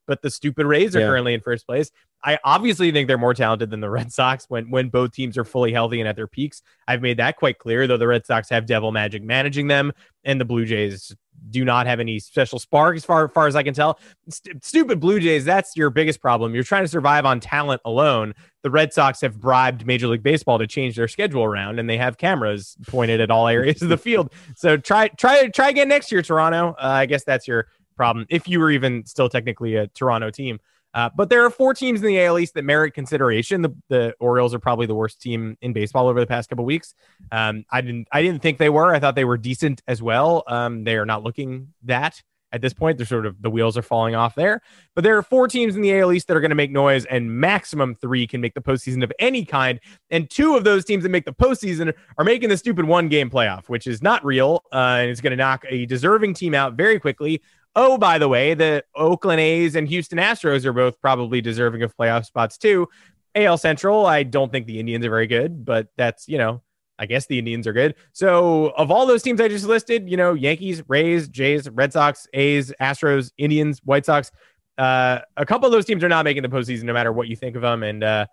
but 0.07 0.21
the 0.21 0.29
stupid 0.31 0.65
Rays 0.65 0.95
are 0.95 0.99
Yeah. 1.01 1.07
currently 1.07 1.33
in 1.33 1.41
first 1.41 1.67
place. 1.67 1.91
I 2.23 2.37
obviously 2.43 2.91
think 2.91 3.07
they're 3.07 3.17
more 3.17 3.33
talented 3.33 3.69
than 3.69 3.79
the 3.79 3.89
Red 3.89 4.11
Sox 4.11 4.45
when 4.49 4.69
when 4.69 4.89
both 4.89 5.13
teams 5.13 5.37
are 5.37 5.45
fully 5.45 5.71
healthy 5.71 6.01
and 6.01 6.09
at 6.09 6.15
their 6.17 6.27
peaks. 6.27 6.61
I've 6.87 7.01
made 7.01 7.17
that 7.17 7.37
quite 7.37 7.59
clear, 7.59 7.87
though 7.87 7.97
the 7.97 8.07
Red 8.07 8.25
Sox 8.25 8.49
have 8.49 8.65
Devil 8.65 8.91
Magic 8.91 9.23
managing 9.23 9.67
them, 9.67 9.93
and 10.25 10.41
the 10.41 10.45
Blue 10.45 10.65
Jays 10.65 11.15
do 11.49 11.65
not 11.65 11.87
have 11.87 11.99
any 11.99 12.19
special 12.19 12.59
spark 12.59 12.95
as 12.95 13.05
far, 13.05 13.27
far 13.29 13.47
as 13.47 13.55
I 13.55 13.63
can 13.63 13.73
tell. 13.73 13.99
St- 14.29 14.63
stupid 14.63 14.99
Blue 14.99 15.19
Jays, 15.19 15.45
that's 15.45 15.75
your 15.75 15.89
biggest 15.89 16.21
problem. 16.21 16.53
You're 16.53 16.63
trying 16.63 16.83
to 16.83 16.87
survive 16.87 17.25
on 17.25 17.39
talent 17.39 17.81
alone. 17.85 18.33
The 18.63 18.69
Red 18.69 18.93
Sox 18.93 19.21
have 19.21 19.39
bribed 19.39 19.85
Major 19.85 20.07
League 20.07 20.23
Baseball 20.23 20.59
to 20.59 20.67
change 20.67 20.95
their 20.95 21.07
schedule 21.07 21.43
around, 21.43 21.79
and 21.79 21.89
they 21.89 21.97
have 21.97 22.17
cameras 22.17 22.75
pointed 22.87 23.21
at 23.21 23.31
all 23.31 23.47
areas 23.47 23.81
of 23.81 23.89
the 23.89 23.97
field. 23.97 24.31
So 24.55 24.77
try 24.77 25.07
try 25.09 25.47
try 25.47 25.69
again 25.69 25.87
next 25.87 26.11
year, 26.11 26.21
Toronto. 26.21 26.75
Uh, 26.77 26.87
I 26.87 27.05
guess 27.05 27.23
that's 27.23 27.47
your 27.47 27.67
problem 27.95 28.25
if 28.29 28.47
you 28.47 28.59
were 28.59 28.71
even 28.71 29.05
still 29.05 29.29
technically 29.29 29.75
a 29.75 29.87
Toronto 29.87 30.29
team. 30.29 30.59
Uh, 30.93 31.09
but 31.15 31.29
there 31.29 31.45
are 31.45 31.49
four 31.49 31.73
teams 31.73 32.01
in 32.01 32.07
the 32.07 32.23
AL 32.23 32.39
East 32.39 32.55
that 32.55 32.65
merit 32.65 32.93
consideration. 32.93 33.61
The, 33.61 33.75
the 33.89 34.15
Orioles 34.19 34.53
are 34.53 34.59
probably 34.59 34.85
the 34.85 34.95
worst 34.95 35.21
team 35.21 35.57
in 35.61 35.73
baseball 35.73 36.07
over 36.07 36.19
the 36.19 36.27
past 36.27 36.49
couple 36.49 36.65
weeks. 36.65 36.95
Um, 37.31 37.65
I 37.71 37.81
didn't 37.81 38.07
I 38.11 38.21
didn't 38.21 38.41
think 38.41 38.57
they 38.57 38.69
were. 38.69 38.93
I 38.93 38.99
thought 38.99 39.15
they 39.15 39.25
were 39.25 39.37
decent 39.37 39.81
as 39.87 40.01
well. 40.01 40.43
Um, 40.47 40.83
they 40.83 40.97
are 40.97 41.05
not 41.05 41.23
looking 41.23 41.73
that 41.83 42.21
at 42.51 42.61
this 42.61 42.73
point. 42.73 42.97
They're 42.97 43.05
sort 43.05 43.25
of 43.25 43.41
the 43.41 43.49
wheels 43.49 43.77
are 43.77 43.81
falling 43.81 44.15
off 44.15 44.35
there. 44.35 44.61
But 44.95 45.03
there 45.03 45.17
are 45.17 45.23
four 45.23 45.47
teams 45.47 45.75
in 45.75 45.81
the 45.81 45.99
AL 45.99 46.11
East 46.13 46.27
that 46.27 46.37
are 46.37 46.41
going 46.41 46.49
to 46.49 46.55
make 46.55 46.71
noise, 46.71 47.05
and 47.05 47.31
maximum 47.39 47.95
three 47.95 48.27
can 48.27 48.41
make 48.41 48.53
the 48.53 48.61
postseason 48.61 49.03
of 49.03 49.11
any 49.19 49.45
kind. 49.45 49.79
And 50.09 50.29
two 50.29 50.55
of 50.55 50.63
those 50.63 50.85
teams 50.85 51.03
that 51.03 51.09
make 51.09 51.25
the 51.25 51.33
postseason 51.33 51.93
are 52.17 52.25
making 52.25 52.49
the 52.49 52.57
stupid 52.57 52.85
one 52.85 53.07
game 53.07 53.29
playoff, 53.29 53.69
which 53.69 53.87
is 53.87 54.01
not 54.01 54.23
real, 54.25 54.63
uh, 54.71 54.97
and 54.99 55.09
it's 55.09 55.21
going 55.21 55.31
to 55.31 55.37
knock 55.37 55.65
a 55.69 55.85
deserving 55.85 56.33
team 56.33 56.53
out 56.53 56.73
very 56.73 56.99
quickly. 56.99 57.41
Oh, 57.81 57.97
by 57.97 58.17
the 58.17 58.27
way, 58.27 58.55
the 58.55 58.83
Oakland 58.93 59.39
A's 59.39 59.73
and 59.73 59.87
Houston 59.87 60.19
Astros 60.19 60.65
are 60.65 60.73
both 60.73 60.99
probably 60.99 61.39
deserving 61.39 61.81
of 61.81 61.95
playoff 61.95 62.25
spots 62.25 62.57
too. 62.57 62.89
AL 63.35 63.57
Central, 63.57 64.05
I 64.05 64.23
don't 64.23 64.51
think 64.51 64.67
the 64.67 64.81
Indians 64.81 65.05
are 65.05 65.09
very 65.09 65.27
good, 65.27 65.63
but 65.63 65.87
that's, 65.95 66.27
you 66.27 66.37
know, 66.37 66.61
I 66.99 67.05
guess 67.05 67.27
the 67.27 67.39
Indians 67.39 67.65
are 67.67 67.71
good. 67.71 67.95
So, 68.11 68.73
of 68.75 68.91
all 68.91 69.05
those 69.05 69.23
teams 69.23 69.39
I 69.39 69.47
just 69.47 69.63
listed, 69.63 70.09
you 70.09 70.17
know, 70.17 70.33
Yankees, 70.33 70.83
Rays, 70.89 71.29
Jays, 71.29 71.69
Red 71.69 71.93
Sox, 71.93 72.27
A's, 72.33 72.73
Astros, 72.81 73.31
Indians, 73.37 73.79
White 73.85 74.05
Sox, 74.05 74.29
uh, 74.77 75.19
a 75.37 75.45
couple 75.45 75.65
of 75.65 75.71
those 75.71 75.85
teams 75.85 76.03
are 76.03 76.09
not 76.09 76.25
making 76.25 76.43
the 76.43 76.49
postseason 76.49 76.83
no 76.83 76.91
matter 76.91 77.13
what 77.13 77.29
you 77.29 77.37
think 77.37 77.55
of 77.55 77.61
them. 77.61 77.83
And 77.83 78.03
uh, 78.03 78.25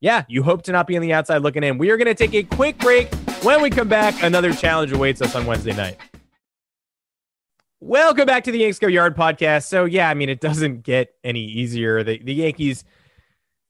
yeah, 0.00 0.24
you 0.28 0.42
hope 0.42 0.62
to 0.62 0.72
not 0.72 0.86
be 0.86 0.96
on 0.96 1.02
the 1.02 1.12
outside 1.12 1.42
looking 1.42 1.62
in. 1.62 1.76
We 1.76 1.90
are 1.90 1.98
going 1.98 2.06
to 2.06 2.14
take 2.14 2.32
a 2.32 2.42
quick 2.42 2.78
break. 2.78 3.14
When 3.42 3.60
we 3.60 3.68
come 3.68 3.88
back, 3.88 4.22
another 4.22 4.54
challenge 4.54 4.92
awaits 4.92 5.20
us 5.20 5.36
on 5.36 5.44
Wednesday 5.44 5.76
night. 5.76 5.98
Welcome 7.86 8.24
back 8.24 8.44
to 8.44 8.50
the 8.50 8.60
Yanks 8.60 8.78
Go 8.78 8.86
Yard 8.86 9.14
podcast. 9.14 9.66
So 9.66 9.84
yeah, 9.84 10.08
I 10.08 10.14
mean 10.14 10.30
it 10.30 10.40
doesn't 10.40 10.84
get 10.84 11.14
any 11.22 11.44
easier. 11.44 12.02
The 12.02 12.18
the 12.24 12.32
Yankees 12.32 12.82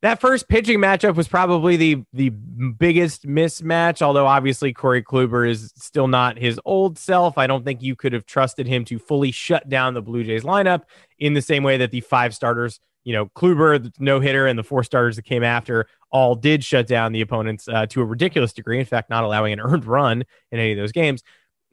that 0.02 0.20
first 0.20 0.48
pitching 0.48 0.78
matchup 0.78 1.16
was 1.16 1.26
probably 1.26 1.76
the 1.76 2.04
the 2.12 2.28
biggest 2.28 3.26
mismatch. 3.26 4.02
Although 4.02 4.28
obviously 4.28 4.72
Corey 4.72 5.02
Kluber 5.02 5.50
is 5.50 5.72
still 5.74 6.06
not 6.06 6.38
his 6.38 6.60
old 6.64 6.96
self. 6.96 7.36
I 7.36 7.48
don't 7.48 7.64
think 7.64 7.82
you 7.82 7.96
could 7.96 8.12
have 8.12 8.24
trusted 8.24 8.68
him 8.68 8.84
to 8.84 9.00
fully 9.00 9.32
shut 9.32 9.68
down 9.68 9.94
the 9.94 10.02
Blue 10.02 10.22
Jays 10.22 10.44
lineup 10.44 10.82
in 11.18 11.34
the 11.34 11.42
same 11.42 11.64
way 11.64 11.76
that 11.78 11.90
the 11.90 12.00
five 12.00 12.36
starters, 12.36 12.78
you 13.02 13.14
know, 13.14 13.26
Kluber, 13.34 13.92
no 13.98 14.20
hitter, 14.20 14.46
and 14.46 14.56
the 14.56 14.62
four 14.62 14.84
starters 14.84 15.16
that 15.16 15.24
came 15.24 15.42
after 15.42 15.88
all 16.12 16.36
did 16.36 16.62
shut 16.62 16.86
down 16.86 17.10
the 17.10 17.20
opponents 17.20 17.66
uh, 17.66 17.86
to 17.86 18.00
a 18.00 18.04
ridiculous 18.04 18.52
degree. 18.52 18.78
In 18.78 18.86
fact, 18.86 19.10
not 19.10 19.24
allowing 19.24 19.52
an 19.52 19.58
earned 19.58 19.86
run 19.86 20.22
in 20.52 20.58
any 20.60 20.70
of 20.70 20.78
those 20.78 20.92
games. 20.92 21.24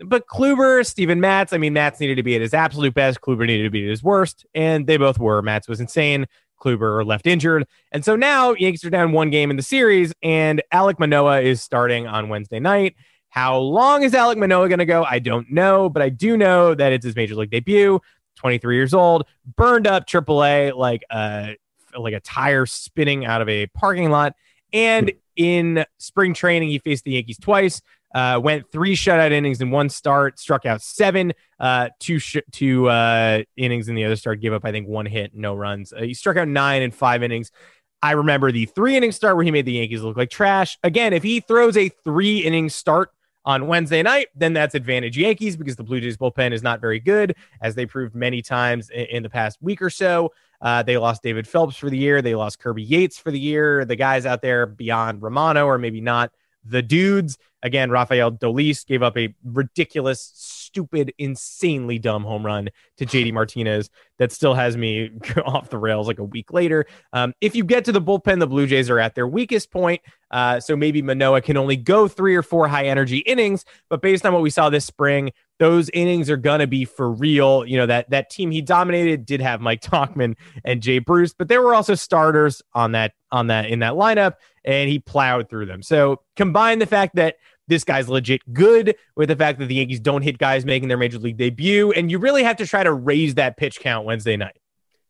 But 0.03 0.27
Kluber, 0.27 0.86
Steven 0.86 1.20
Matz, 1.20 1.53
I 1.53 1.58
mean, 1.58 1.74
Matz 1.74 2.00
needed 2.00 2.15
to 2.15 2.24
be 2.24 2.36
at 2.36 2.41
his 2.41 2.53
absolute 2.53 2.93
best. 2.93 3.22
Kluber 3.22 3.46
needed 3.46 3.63
to 3.63 3.70
be 3.70 3.84
at 3.84 3.89
his 3.89 4.03
worst, 4.03 4.46
and 4.53 4.88
they 4.88 4.98
both 4.98 5.20
were. 5.20 5.41
Matz 5.41 5.67
was 5.67 5.79
insane. 5.79 6.27
Kluber 6.62 7.05
left 7.05 7.27
injured. 7.27 7.65
And 7.91 8.05
so 8.05 8.15
now 8.15 8.53
Yankees 8.53 8.84
are 8.84 8.89
down 8.89 9.12
one 9.12 9.29
game 9.29 9.50
in 9.50 9.58
the 9.58 9.63
series, 9.63 10.13
and 10.22 10.62
Alek 10.74 11.00
Manoah 11.00 11.41
is 11.41 11.62
starting 11.62 12.08
on 12.08 12.29
Wednesday 12.29 12.60
night. 12.60 12.96
How 13.29 13.58
long 13.58 14.03
is 14.03 14.13
Alek 14.13 14.38
Manoah 14.38 14.67
going 14.67 14.79
to 14.79 14.86
go? 14.86 15.03
I 15.03 15.20
don't 15.20 15.50
know, 15.51 15.89
but 15.89 16.01
I 16.01 16.10
do 16.10 16.38
know 16.38 16.75
that 16.75 16.91
it's 16.91 17.05
his 17.05 17.15
major 17.15 17.36
league 17.36 17.50
debut. 17.50 18.00
23 18.36 18.75
years 18.75 18.94
old, 18.94 19.25
burned 19.55 19.87
up 19.87 20.07
AAA 20.07 20.75
like 20.75 21.03
a 21.11 21.55
like 21.98 22.14
a 22.14 22.20
tire 22.22 22.66
spinning 22.66 23.25
out 23.25 23.42
of 23.42 23.50
a 23.50 23.68
parking 23.68 24.09
lot. 24.09 24.35
And 24.74 25.11
in 25.35 25.85
spring 25.98 26.33
training, 26.33 26.70
he 26.70 26.79
faced 26.79 27.03
the 27.03 27.11
Yankees 27.11 27.37
twice. 27.37 27.81
Uh, 28.13 28.39
went 28.43 28.69
three 28.71 28.95
shutout 28.95 29.31
innings 29.31 29.61
in 29.61 29.71
one 29.71 29.89
start, 29.89 30.37
struck 30.37 30.65
out 30.65 30.81
seven, 30.81 31.33
uh, 31.59 31.89
two 32.00 32.19
sh- 32.19 32.37
two 32.51 32.89
uh, 32.89 33.41
innings 33.55 33.87
in 33.87 33.95
the 33.95 34.03
other 34.03 34.15
start, 34.15 34.41
gave 34.41 34.53
up 34.53 34.65
I 34.65 34.71
think 34.71 34.87
one 34.87 35.05
hit, 35.05 35.33
no 35.33 35.55
runs. 35.55 35.93
Uh, 35.93 36.01
he 36.01 36.13
struck 36.13 36.37
out 36.37 36.47
nine 36.47 36.81
in 36.81 36.91
five 36.91 37.24
innings. 37.24 37.51
I 38.01 38.11
remember 38.11 38.51
the 38.51 38.65
three 38.65 38.97
inning 38.97 39.11
start 39.11 39.35
where 39.35 39.45
he 39.45 39.51
made 39.51 39.65
the 39.65 39.74
Yankees 39.74 40.01
look 40.01 40.17
like 40.17 40.29
trash. 40.29 40.77
Again, 40.83 41.13
if 41.13 41.24
he 41.24 41.39
throws 41.39 41.77
a 41.77 41.89
three 42.03 42.39
inning 42.39 42.67
start 42.69 43.11
on 43.45 43.67
Wednesday 43.67 44.03
night, 44.03 44.27
then 44.35 44.53
that's 44.53 44.75
advantage 44.75 45.17
Yankees 45.17 45.55
because 45.55 45.75
the 45.75 45.83
Blue 45.83 46.00
Jays 46.00 46.17
bullpen 46.17 46.51
is 46.51 46.61
not 46.61 46.81
very 46.81 47.00
good, 47.00 47.35
as 47.61 47.75
they 47.75 47.85
proved 47.85 48.13
many 48.13 48.41
times 48.41 48.89
in, 48.89 49.05
in 49.05 49.24
the 49.24 49.29
past 49.29 49.61
week 49.61 49.81
or 49.81 49.89
so. 49.89 50.31
Uh, 50.61 50.83
they 50.83 50.97
lost 50.97 51.24
David 51.24 51.47
Phelps 51.47 51.75
for 51.75 51.89
the 51.89 51.97
year. 51.97 52.21
They 52.21 52.35
lost 52.35 52.59
Kirby 52.59 52.83
Yates 52.83 53.17
for 53.17 53.31
the 53.31 53.39
year. 53.39 53.85
The 53.85 53.95
guys 53.95 54.25
out 54.25 54.41
there 54.41 54.65
beyond 54.65 55.21
Romano 55.21 55.65
or 55.65 55.77
maybe 55.77 56.01
not 56.01 56.31
the 56.63 56.81
dudes. 56.81 57.37
Again, 57.63 57.91
Rafael 57.91 58.31
Dolis 58.31 58.85
gave 58.85 59.03
up 59.03 59.17
a 59.17 59.33
ridiculous, 59.43 60.31
stupid, 60.72 61.14
insanely 61.18 62.00
dumb 62.00 62.24
home 62.24 62.46
run 62.46 62.70
to 62.98 63.05
JD 63.05 63.34
Martinez 63.34 63.90
that 64.20 64.31
still 64.31 64.53
has 64.53 64.77
me 64.77 65.12
off 65.46 65.70
the 65.70 65.77
rails 65.77 66.07
like 66.07 66.20
a 66.20 66.24
week 66.24 66.53
later. 66.53 66.86
Um, 67.12 67.34
if 67.42 67.55
you 67.55 67.64
get 67.64 67.84
to 67.86 67.92
the 67.92 68.01
bullpen, 68.01 68.40
the 68.40 68.48
Blue 68.48 68.68
Jays 68.68 68.90
are 68.90 69.00
at 69.00 69.16
their 69.16 69.27
weakest 69.27 69.72
point. 69.72 70.01
Uh, 70.31 70.60
so 70.60 70.77
maybe 70.77 71.01
Manoah 71.01 71.42
can 71.42 71.57
only 71.57 71.75
go 71.75 72.07
three 72.07 72.36
or 72.36 72.42
four 72.42 72.68
high 72.68 72.86
energy 72.86 73.18
innings. 73.20 73.66
But 73.90 74.01
based 74.01 74.25
on 74.25 74.31
what 74.31 74.42
we 74.42 74.50
saw 74.50 74.70
this 74.70 74.86
spring, 74.86 75.31
those 75.60 75.90
innings 75.90 76.29
are 76.29 76.38
gonna 76.38 76.68
be 76.68 76.86
for 76.86 77.12
real. 77.12 77.66
You 77.66 77.77
know 77.77 77.86
that 77.86 78.10
that 78.10 78.29
team 78.29 78.50
he 78.50 78.62
dominated 78.62 79.25
did 79.25 79.42
have 79.42 79.62
Mike 79.62 79.81
Tauchman 79.84 80.36
and 80.64 80.81
Jay 80.81 81.00
Bruce, 81.00 81.34
but 81.34 81.50
there 81.50 81.62
were 81.62 81.75
also 81.75 81.96
starters 81.96 82.62
on 82.74 82.94
that 82.94 83.14
on 83.31 83.48
that 83.48 83.70
in 83.70 83.79
that 83.79 83.94
lineup, 83.94 84.36
and 84.64 84.90
he 84.90 85.00
plowed 85.00 85.50
through 85.50 85.68
them. 85.68 85.84
So 85.84 86.22
combine 86.36 86.79
the 86.79 86.86
fact 86.86 87.16
that 87.16 87.36
this 87.72 87.84
guy's 87.86 88.10
legit 88.10 88.42
good 88.53 88.96
with 89.16 89.29
the 89.29 89.36
fact 89.36 89.57
that 89.60 89.68
the 89.68 89.75
Yankees 89.75 90.01
don't 90.01 90.22
hit 90.22 90.38
guys 90.38 90.66
making 90.66 90.90
their 90.90 90.98
major 90.98 91.18
league 91.18 91.38
debut, 91.38 91.92
and 91.94 92.12
you 92.12 92.20
really 92.20 92.44
have 92.44 92.57
to 92.57 92.68
try 92.68 92.84
to 92.84 92.94
raise 92.94 93.36
that 93.36 93.55
pitch 93.57 93.79
count 93.79 94.05
Wednesday 94.05 94.36
night. 94.36 94.60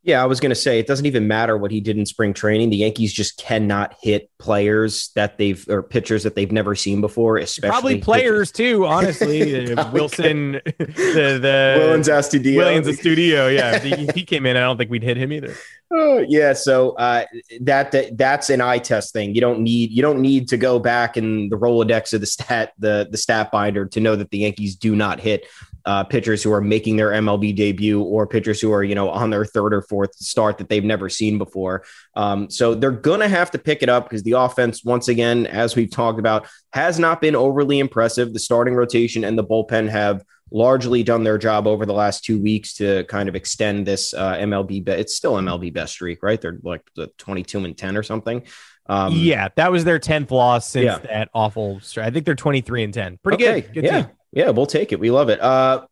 Yeah, 0.03 0.23
I 0.23 0.25
was 0.25 0.39
going 0.39 0.49
to 0.49 0.55
say 0.55 0.79
it 0.79 0.87
doesn't 0.87 1.05
even 1.05 1.27
matter 1.27 1.55
what 1.55 1.69
he 1.69 1.79
did 1.79 1.95
in 1.95 2.07
spring 2.07 2.33
training. 2.33 2.71
The 2.71 2.77
Yankees 2.77 3.13
just 3.13 3.37
cannot 3.37 3.95
hit 4.01 4.31
players 4.39 5.11
that 5.13 5.37
they've 5.37 5.63
or 5.69 5.83
pitchers 5.83 6.23
that 6.23 6.33
they've 6.33 6.51
never 6.51 6.73
seen 6.73 7.01
before, 7.01 7.37
especially 7.37 7.69
Probably 7.69 7.97
players 7.99 8.51
too, 8.51 8.85
honestly. 8.85 9.51
Uh, 9.71 9.89
Wilson, 9.93 10.53
the 10.53 11.39
the 11.39 11.77
Willians 11.79 12.07
Astudillo. 12.07 12.55
Williams 12.55 12.99
Studio. 12.99 13.47
Yeah, 13.47 13.75
if 13.75 13.83
he, 13.83 13.91
if 13.93 14.15
he 14.15 14.23
came 14.25 14.45
in, 14.45 14.57
I 14.57 14.61
don't 14.61 14.77
think 14.77 14.89
we'd 14.89 15.03
hit 15.03 15.17
him 15.17 15.31
either. 15.31 15.55
Oh, 15.93 16.25
yeah, 16.27 16.53
so 16.53 16.91
uh, 16.91 17.25
that, 17.61 17.91
that 17.91 18.17
that's 18.17 18.49
an 18.49 18.61
eye 18.61 18.79
test 18.79 19.13
thing. 19.13 19.35
You 19.35 19.41
don't 19.41 19.59
need 19.59 19.91
you 19.91 20.01
don't 20.01 20.21
need 20.21 20.47
to 20.49 20.57
go 20.57 20.79
back 20.79 21.15
in 21.15 21.49
the 21.49 21.57
Rolodex 21.57 22.13
of 22.13 22.21
the 22.21 22.27
stat 22.27 22.73
the 22.79 23.07
the 23.09 23.17
stat 23.17 23.51
binder 23.51 23.85
to 23.87 23.99
know 23.99 24.15
that 24.15 24.31
the 24.31 24.39
Yankees 24.39 24.75
do 24.75 24.95
not 24.95 25.19
hit 25.19 25.45
uh, 25.86 26.04
pitchers 26.04 26.44
who 26.44 26.52
are 26.52 26.62
making 26.62 26.96
their 26.96 27.10
MLB 27.10 27.56
debut 27.56 28.02
or 28.02 28.28
pitchers 28.28 28.62
who 28.62 28.72
are 28.72 28.84
you 28.84 28.96
know 28.96 29.10
on 29.10 29.30
their 29.30 29.46
third 29.46 29.74
or 29.74 29.82
fourth 29.82 30.15
start 30.15 30.58
that 30.58 30.70
they've 30.70 30.84
never 30.84 31.10
seen 31.10 31.38
before. 31.38 31.84
Um, 32.15 32.50
so 32.50 32.76
they're 32.76 32.91
gonna 32.91 33.28
have 33.28 33.52
to 33.52 33.58
pick 33.58 33.84
it 33.84 33.89
up 33.89 34.06
because 34.06 34.24
the 34.24 34.34
offense, 34.34 34.84
once 34.84 35.08
again, 35.08 35.46
as 35.48 35.76
we've 35.76 35.91
talked 35.91 36.20
about, 36.20 36.48
has 36.74 37.00
not 37.00 37.22
been 37.22 37.36
overly 37.36 37.80
impressive. 37.80 38.34
The 38.34 38.39
starting 38.39 38.76
rotation 38.76 39.24
and 39.24 39.38
the 39.38 39.44
bullpen 39.44 39.89
have 39.89 40.24
largely 40.54 41.02
done 41.02 41.24
their 41.24 41.38
job 41.38 41.65
over 41.65 41.86
the 41.86 41.94
last 41.94 42.26
two 42.26 42.38
weeks 42.41 42.74
to 42.74 43.06
kind 43.06 43.30
of 43.30 43.36
extend 43.36 43.88
this 43.88 44.13
uh, 44.13 44.36
MLB. 44.36 44.84
Be- 44.84 44.91
it's 44.91 45.15
still 45.15 45.36
MLB 45.36 45.74
best 45.74 45.94
streak, 45.94 46.22
right? 46.22 46.41
They're 46.41 46.60
like 46.62 46.82
the 46.96 47.08
22 47.17 47.63
and 47.63 47.78
10 47.78 47.96
or 47.96 48.04
something. 48.04 48.44
Um, 48.88 49.13
yeah, 49.15 49.48
that 49.56 49.72
was 49.72 49.86
their 49.86 50.00
tenth 50.00 50.32
loss 50.32 50.67
since 50.67 50.86
Yeah. 50.86 50.98
that 51.00 51.30
awful. 51.34 51.80
Stretch. 51.80 52.06
I 52.06 52.12
think 52.12 52.26
they're 52.26 52.36
twenty 52.36 52.60
three 52.60 52.84
and 52.84 52.94
ten. 52.94 53.20
Pretty 53.24 53.41
okay, 53.46 53.62
good. 53.62 53.74
Good 53.74 53.84
yeah. 53.86 54.02
team. 54.02 54.12
Yeah, 54.34 54.52
we'll 54.52 54.65
take 54.65 54.94
it. 54.94 55.00
We 55.00 55.12
love 55.12 55.28
it. 55.28 55.41
Uh, 55.41 55.86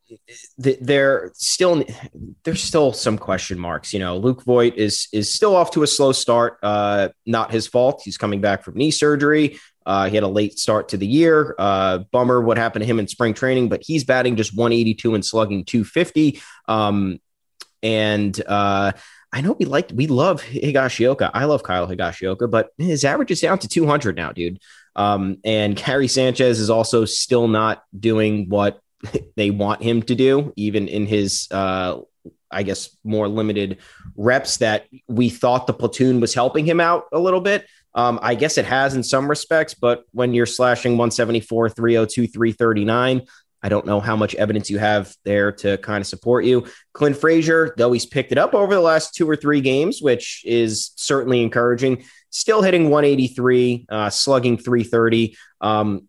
th- 0.63 0.79
still 1.33 1.83
there's 2.43 2.63
still 2.63 2.93
some 2.93 3.17
question 3.17 3.59
marks. 3.59 3.93
You 3.93 3.99
know, 3.99 4.17
Luke 4.17 4.43
Voit 4.43 4.75
is 4.77 5.09
is 5.11 5.33
still 5.33 5.55
off 5.55 5.71
to 5.71 5.83
a 5.83 5.87
slow 5.87 6.13
start. 6.13 6.57
Uh, 6.63 7.09
not 7.25 7.51
his 7.51 7.67
fault. 7.67 8.01
He's 8.05 8.17
coming 8.17 8.39
back 8.39 8.63
from 8.63 8.75
knee 8.75 8.91
surgery. 8.91 9.59
Uh, 9.85 10.07
he 10.07 10.15
had 10.15 10.23
a 10.23 10.27
late 10.27 10.57
start 10.57 10.89
to 10.89 10.97
the 10.97 11.07
year. 11.07 11.55
Uh, 11.59 11.99
bummer 12.11 12.39
what 12.39 12.57
happened 12.57 12.83
to 12.83 12.85
him 12.85 12.99
in 12.99 13.07
spring 13.07 13.33
training, 13.33 13.67
but 13.67 13.81
he's 13.83 14.03
batting 14.03 14.35
just 14.35 14.55
182 14.55 15.15
and 15.15 15.25
slugging 15.25 15.65
250. 15.65 16.41
Um, 16.67 17.19
and 17.83 18.39
uh, 18.47 18.91
I 19.33 19.41
know 19.41 19.53
we 19.59 19.65
like 19.65 19.91
we 19.93 20.07
love 20.07 20.41
Higashioka. 20.41 21.31
I 21.33 21.45
love 21.45 21.63
Kyle 21.63 21.87
Higashioka, 21.87 22.49
but 22.49 22.69
his 22.77 23.03
average 23.03 23.31
is 23.31 23.41
down 23.41 23.59
to 23.59 23.67
200 23.67 24.15
now, 24.15 24.31
dude. 24.31 24.59
Um, 24.95 25.37
and 25.43 25.75
Gary 25.75 26.07
Sanchez 26.07 26.59
is 26.59 26.69
also 26.69 27.05
still 27.05 27.47
not 27.47 27.83
doing 27.97 28.49
what 28.49 28.79
they 29.35 29.49
want 29.51 29.81
him 29.81 30.01
to 30.03 30.15
do, 30.15 30.53
even 30.55 30.87
in 30.87 31.05
his 31.05 31.47
uh, 31.51 31.99
I 32.51 32.63
guess, 32.63 32.95
more 33.03 33.27
limited 33.27 33.77
reps 34.15 34.57
that 34.57 34.87
we 35.07 35.29
thought 35.29 35.67
the 35.67 35.73
platoon 35.73 36.19
was 36.19 36.33
helping 36.33 36.65
him 36.65 36.79
out 36.79 37.05
a 37.11 37.19
little 37.19 37.41
bit. 37.41 37.67
Um, 37.93 38.19
I 38.21 38.35
guess 38.35 38.57
it 38.57 38.65
has 38.65 38.95
in 38.95 39.03
some 39.03 39.29
respects, 39.29 39.73
but 39.73 40.03
when 40.11 40.33
you're 40.33 40.45
slashing 40.45 40.93
174, 40.93 41.69
302, 41.69 42.27
339, 42.27 43.21
I 43.61 43.69
don't 43.69 43.85
know 43.85 43.99
how 43.99 44.15
much 44.15 44.35
evidence 44.35 44.69
you 44.69 44.79
have 44.79 45.13
there 45.25 45.51
to 45.53 45.77
kind 45.79 46.01
of 46.01 46.07
support 46.07 46.45
you. 46.45 46.65
Clint 46.93 47.17
Frazier, 47.17 47.73
though 47.77 47.91
he's 47.91 48.05
picked 48.05 48.31
it 48.31 48.37
up 48.37 48.53
over 48.53 48.73
the 48.73 48.81
last 48.81 49.15
two 49.15 49.29
or 49.29 49.35
three 49.35 49.59
games, 49.59 50.01
which 50.01 50.43
is 50.45 50.91
certainly 50.95 51.43
encouraging, 51.43 52.05
still 52.29 52.61
hitting 52.61 52.89
183, 52.89 53.85
uh, 53.89 54.09
slugging 54.09 54.57
330. 54.57 55.37
Um, 55.61 56.07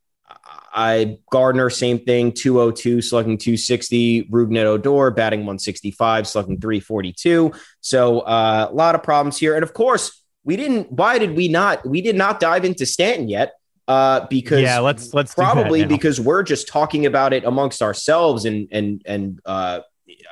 I 0.73 1.19
Gardner, 1.31 1.69
same 1.69 1.99
thing, 1.99 2.33
202, 2.33 3.03
slugging 3.03 3.39
260. 3.39 4.25
Rougned 4.25 4.65
Odor, 4.65 5.11
batting 5.11 5.41
165, 5.41 6.29
slugging 6.29 6.61
342. 6.61 7.53
So 7.81 8.21
uh, 8.21 8.69
a 8.71 8.75
lot 8.75 8.95
of 8.95 9.03
problems 9.03 9.37
here. 9.37 9.55
And 9.55 9.65
of 9.65 9.75
course, 9.75 10.23
we 10.45 10.57
didn't. 10.57 10.93
Why 10.93 11.19
did 11.19 11.37
we 11.37 11.49
not? 11.49 11.87
We 11.87 12.01
did 12.01 12.17
not 12.17 12.41
dive 12.41 12.65
into 12.65 12.87
Stanton 12.87 13.29
yet. 13.29 13.55
Uh, 13.89 14.27
because 14.29 14.61
yeah, 14.61 14.79
let's 14.79 15.13
let's 15.13 15.35
probably 15.35 15.85
because 15.85 16.21
we're 16.21 16.45
just 16.45 16.69
talking 16.69 17.07
about 17.07 17.33
it 17.33 17.45
amongst 17.45 17.83
ourselves 17.83 18.45
and 18.45 18.69
and 18.71 19.03
and 19.05 19.41
uh, 19.45 19.81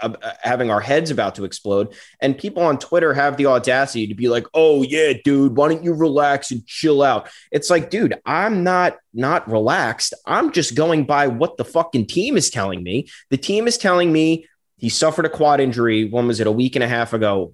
uh, 0.03 0.15
having 0.41 0.71
our 0.71 0.81
heads 0.81 1.11
about 1.11 1.35
to 1.37 1.45
explode. 1.45 1.95
And 2.21 2.37
people 2.37 2.63
on 2.63 2.79
Twitter 2.79 3.15
have 3.15 3.37
the 3.37 3.47
audacity 3.47 4.07
to 4.07 4.15
be 4.15 4.29
like, 4.29 4.47
"Oh 4.55 4.83
yeah, 4.83 5.15
dude, 5.25 5.57
why 5.57 5.69
don't 5.69 5.85
you 5.85 5.95
relax 5.95 6.51
and 6.51 6.67
chill 6.67 7.03
out?" 7.03 7.29
It's 7.51 7.71
like, 7.71 7.91
dude, 7.91 8.15
I'm 8.25 8.65
not 8.65 8.97
not 9.13 9.51
relaxed. 9.51 10.15
I'm 10.27 10.53
just 10.53 10.75
going 10.75 11.05
by 11.05 11.27
what 11.27 11.57
the 11.57 11.65
fucking 11.65 12.07
team 12.07 12.37
is 12.37 12.51
telling 12.51 12.83
me. 12.83 13.09
The 13.31 13.37
team 13.37 13.67
is 13.67 13.79
telling 13.79 14.13
me 14.13 14.47
he 14.77 14.89
suffered 14.89 15.27
a 15.27 15.31
quad 15.31 15.61
injury. 15.61 16.09
When 16.09 16.27
was 16.27 16.41
it? 16.41 16.47
A 16.47 16.53
week 16.53 16.77
and 16.77 16.85
a 16.85 16.89
half 16.89 17.13
ago, 17.13 17.53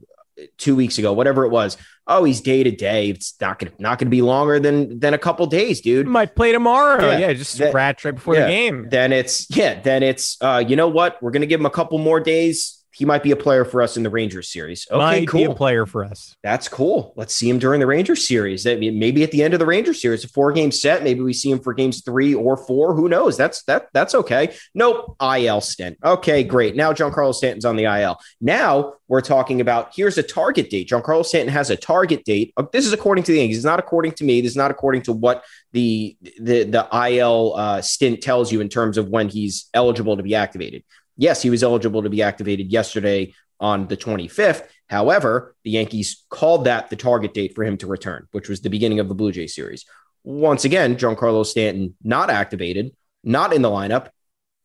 two 0.58 0.76
weeks 0.76 0.98
ago, 0.98 1.12
whatever 1.12 1.44
it 1.44 1.50
was 1.50 1.76
oh, 2.06 2.24
he's 2.24 2.40
day 2.40 2.62
to 2.62 2.70
day. 2.70 3.10
It's 3.10 3.34
not 3.40 3.58
gonna 3.58 3.72
not 3.78 3.98
gonna 3.98 4.10
be 4.10 4.22
longer 4.22 4.60
than 4.60 4.98
than 4.98 5.14
a 5.14 5.18
couple 5.18 5.46
days, 5.46 5.80
dude. 5.80 6.06
Might 6.06 6.34
play 6.34 6.52
tomorrow. 6.52 7.10
Yeah, 7.10 7.18
yeah 7.18 7.32
just 7.32 7.52
scratch 7.56 8.04
right 8.04 8.14
before 8.14 8.34
yeah. 8.34 8.42
the 8.42 8.48
game. 8.48 8.88
Then 8.90 9.12
it's 9.12 9.48
yeah, 9.56 9.80
then 9.80 10.02
it's 10.02 10.36
uh, 10.40 10.64
you 10.66 10.76
know 10.76 10.88
what? 10.88 11.22
We're 11.22 11.30
gonna 11.30 11.46
give 11.46 11.60
him 11.60 11.66
a 11.66 11.70
couple 11.70 11.98
more 11.98 12.20
days 12.20 12.83
he 12.94 13.04
might 13.04 13.22
be 13.22 13.30
a 13.30 13.36
player 13.36 13.64
for 13.64 13.80
us 13.82 13.96
in 13.96 14.02
the 14.02 14.10
Rangers 14.10 14.50
series. 14.50 14.86
Okay, 14.90 14.98
might 14.98 15.28
cool. 15.28 15.40
be 15.40 15.44
a 15.44 15.54
player 15.54 15.86
for 15.86 16.04
us. 16.04 16.36
That's 16.42 16.68
cool. 16.68 17.12
Let's 17.16 17.34
see 17.34 17.48
him 17.48 17.58
during 17.58 17.80
the 17.80 17.86
Rangers 17.86 18.26
series. 18.26 18.64
Maybe 18.64 19.22
at 19.22 19.30
the 19.30 19.42
end 19.42 19.54
of 19.54 19.60
the 19.60 19.66
Rangers 19.66 20.02
series, 20.02 20.24
a 20.24 20.28
four 20.28 20.52
game 20.52 20.72
set. 20.72 21.02
Maybe 21.02 21.20
we 21.20 21.32
see 21.32 21.50
him 21.50 21.60
for 21.60 21.72
games 21.72 22.02
three 22.02 22.34
or 22.34 22.56
four. 22.56 22.94
Who 22.94 23.08
knows? 23.08 23.36
That's 23.36 23.62
that. 23.64 23.88
That's 23.92 24.14
okay. 24.14 24.54
Nope. 24.74 25.16
IL 25.22 25.60
stint. 25.60 25.98
Okay, 26.04 26.44
great. 26.44 26.76
Now 26.76 26.92
John 26.92 27.04
Giancarlo 27.04 27.34
Stanton's 27.34 27.64
on 27.64 27.76
the 27.76 27.84
IL. 27.84 28.18
Now 28.40 28.94
we're 29.08 29.20
talking 29.20 29.60
about 29.60 29.92
here's 29.94 30.18
a 30.18 30.22
target 30.22 30.70
date. 30.70 30.88
Giancarlo 30.88 31.24
Stanton 31.24 31.52
has 31.52 31.70
a 31.70 31.76
target 31.76 32.24
date. 32.24 32.52
Uh, 32.56 32.64
this 32.72 32.86
is 32.86 32.92
according 32.92 33.24
to 33.24 33.32
the 33.32 33.38
Yankees. 33.38 33.58
It's 33.58 33.64
not 33.64 33.78
according 33.78 34.12
to 34.12 34.24
me. 34.24 34.40
This 34.40 34.52
is 34.52 34.56
not 34.56 34.70
according 34.70 35.02
to 35.02 35.12
what 35.12 35.44
the 35.72 36.16
the 36.40 36.64
the 36.64 36.88
IL 37.10 37.54
uh, 37.56 37.82
stint 37.82 38.22
tells 38.22 38.52
you 38.52 38.60
in 38.60 38.68
terms 38.68 38.98
of 38.98 39.08
when 39.08 39.28
he's 39.28 39.68
eligible 39.74 40.16
to 40.16 40.22
be 40.22 40.34
activated 40.34 40.84
yes, 41.16 41.42
he 41.42 41.50
was 41.50 41.62
eligible 41.62 42.02
to 42.02 42.10
be 42.10 42.22
activated 42.22 42.72
yesterday 42.72 43.34
on 43.60 43.86
the 43.86 43.96
25th. 43.96 44.66
However, 44.88 45.54
the 45.64 45.70
Yankees 45.70 46.24
called 46.28 46.64
that 46.64 46.90
the 46.90 46.96
target 46.96 47.34
date 47.34 47.54
for 47.54 47.64
him 47.64 47.76
to 47.78 47.86
return, 47.86 48.26
which 48.32 48.48
was 48.48 48.60
the 48.60 48.70
beginning 48.70 49.00
of 49.00 49.08
the 49.08 49.14
Blue 49.14 49.32
Jay 49.32 49.46
series. 49.46 49.84
Once 50.24 50.64
again, 50.64 50.96
Giancarlo 50.96 51.44
Stanton 51.44 51.94
not 52.02 52.30
activated, 52.30 52.92
not 53.22 53.52
in 53.52 53.62
the 53.62 53.70
lineup. 53.70 54.08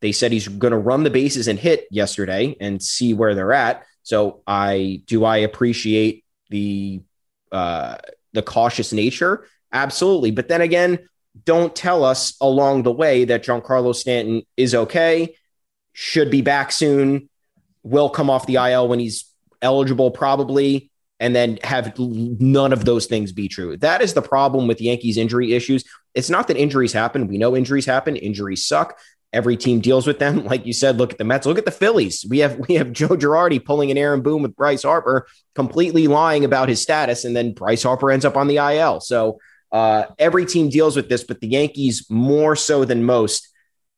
They 0.01 0.12
said 0.12 0.31
he's 0.31 0.47
going 0.47 0.71
to 0.71 0.77
run 0.77 1.03
the 1.03 1.09
bases 1.09 1.47
and 1.47 1.59
hit 1.59 1.85
yesterday 1.91 2.55
and 2.59 2.81
see 2.81 3.13
where 3.13 3.35
they're 3.35 3.53
at. 3.53 3.83
So 4.03 4.41
I 4.47 5.03
do 5.05 5.25
I 5.25 5.38
appreciate 5.38 6.23
the 6.49 7.01
uh, 7.51 7.97
the 8.33 8.41
cautious 8.41 8.93
nature, 8.93 9.45
absolutely. 9.73 10.31
But 10.31 10.47
then 10.47 10.62
again, 10.62 10.99
don't 11.45 11.75
tell 11.75 12.03
us 12.03 12.35
along 12.41 12.83
the 12.83 12.91
way 12.91 13.25
that 13.25 13.43
Giancarlo 13.43 13.93
Stanton 13.93 14.43
is 14.55 14.73
okay 14.73 15.35
should 16.01 16.31
be 16.31 16.41
back 16.41 16.71
soon, 16.71 17.27
will 17.83 18.09
come 18.09 18.29
off 18.29 18.45
the 18.45 18.55
IL 18.55 18.88
when 18.88 18.99
he's 18.99 19.25
eligible, 19.62 20.12
probably, 20.12 20.89
and 21.19 21.35
then 21.35 21.59
have 21.62 21.93
none 21.99 22.71
of 22.71 22.85
those 22.85 23.05
things 23.05 23.33
be 23.33 23.49
true. 23.49 23.75
That 23.75 24.01
is 24.01 24.13
the 24.13 24.21
problem 24.21 24.65
with 24.65 24.79
Yankees 24.79 25.17
injury 25.17 25.51
issues. 25.53 25.83
It's 26.15 26.29
not 26.29 26.47
that 26.47 26.55
injuries 26.55 26.93
happen. 26.93 27.27
We 27.27 27.38
know 27.38 27.53
injuries 27.53 27.85
happen. 27.85 28.15
Injuries 28.15 28.65
suck. 28.65 28.97
Every 29.33 29.57
team 29.57 29.81
deals 29.81 30.07
with 30.07 30.19
them. 30.19 30.45
Like 30.45 30.65
you 30.65 30.71
said, 30.71 30.95
look 30.95 31.12
at 31.12 31.17
the 31.17 31.25
Mets. 31.25 31.45
Look 31.45 31.57
at 31.57 31.65
the 31.65 31.71
Phillies. 31.71 32.25
We 32.29 32.39
have 32.39 32.57
we 32.69 32.75
have 32.75 32.93
Joe 32.93 33.09
Girardi 33.09 33.63
pulling 33.63 33.91
an 33.91 33.97
Aaron 33.97 34.21
Boone 34.21 34.41
with 34.41 34.55
Bryce 34.55 34.83
Harper, 34.83 35.27
completely 35.53 36.07
lying 36.07 36.45
about 36.45 36.69
his 36.69 36.81
status, 36.81 37.25
and 37.25 37.35
then 37.35 37.51
Bryce 37.51 37.83
Harper 37.83 38.09
ends 38.09 38.23
up 38.23 38.38
on 38.38 38.47
the 38.47 38.55
IL. 38.55 39.01
So 39.01 39.39
uh, 39.73 40.05
every 40.17 40.45
team 40.45 40.69
deals 40.69 40.95
with 40.95 41.09
this, 41.09 41.25
but 41.25 41.41
the 41.41 41.49
Yankees 41.49 42.05
more 42.09 42.55
so 42.55 42.85
than 42.85 43.03
most 43.03 43.48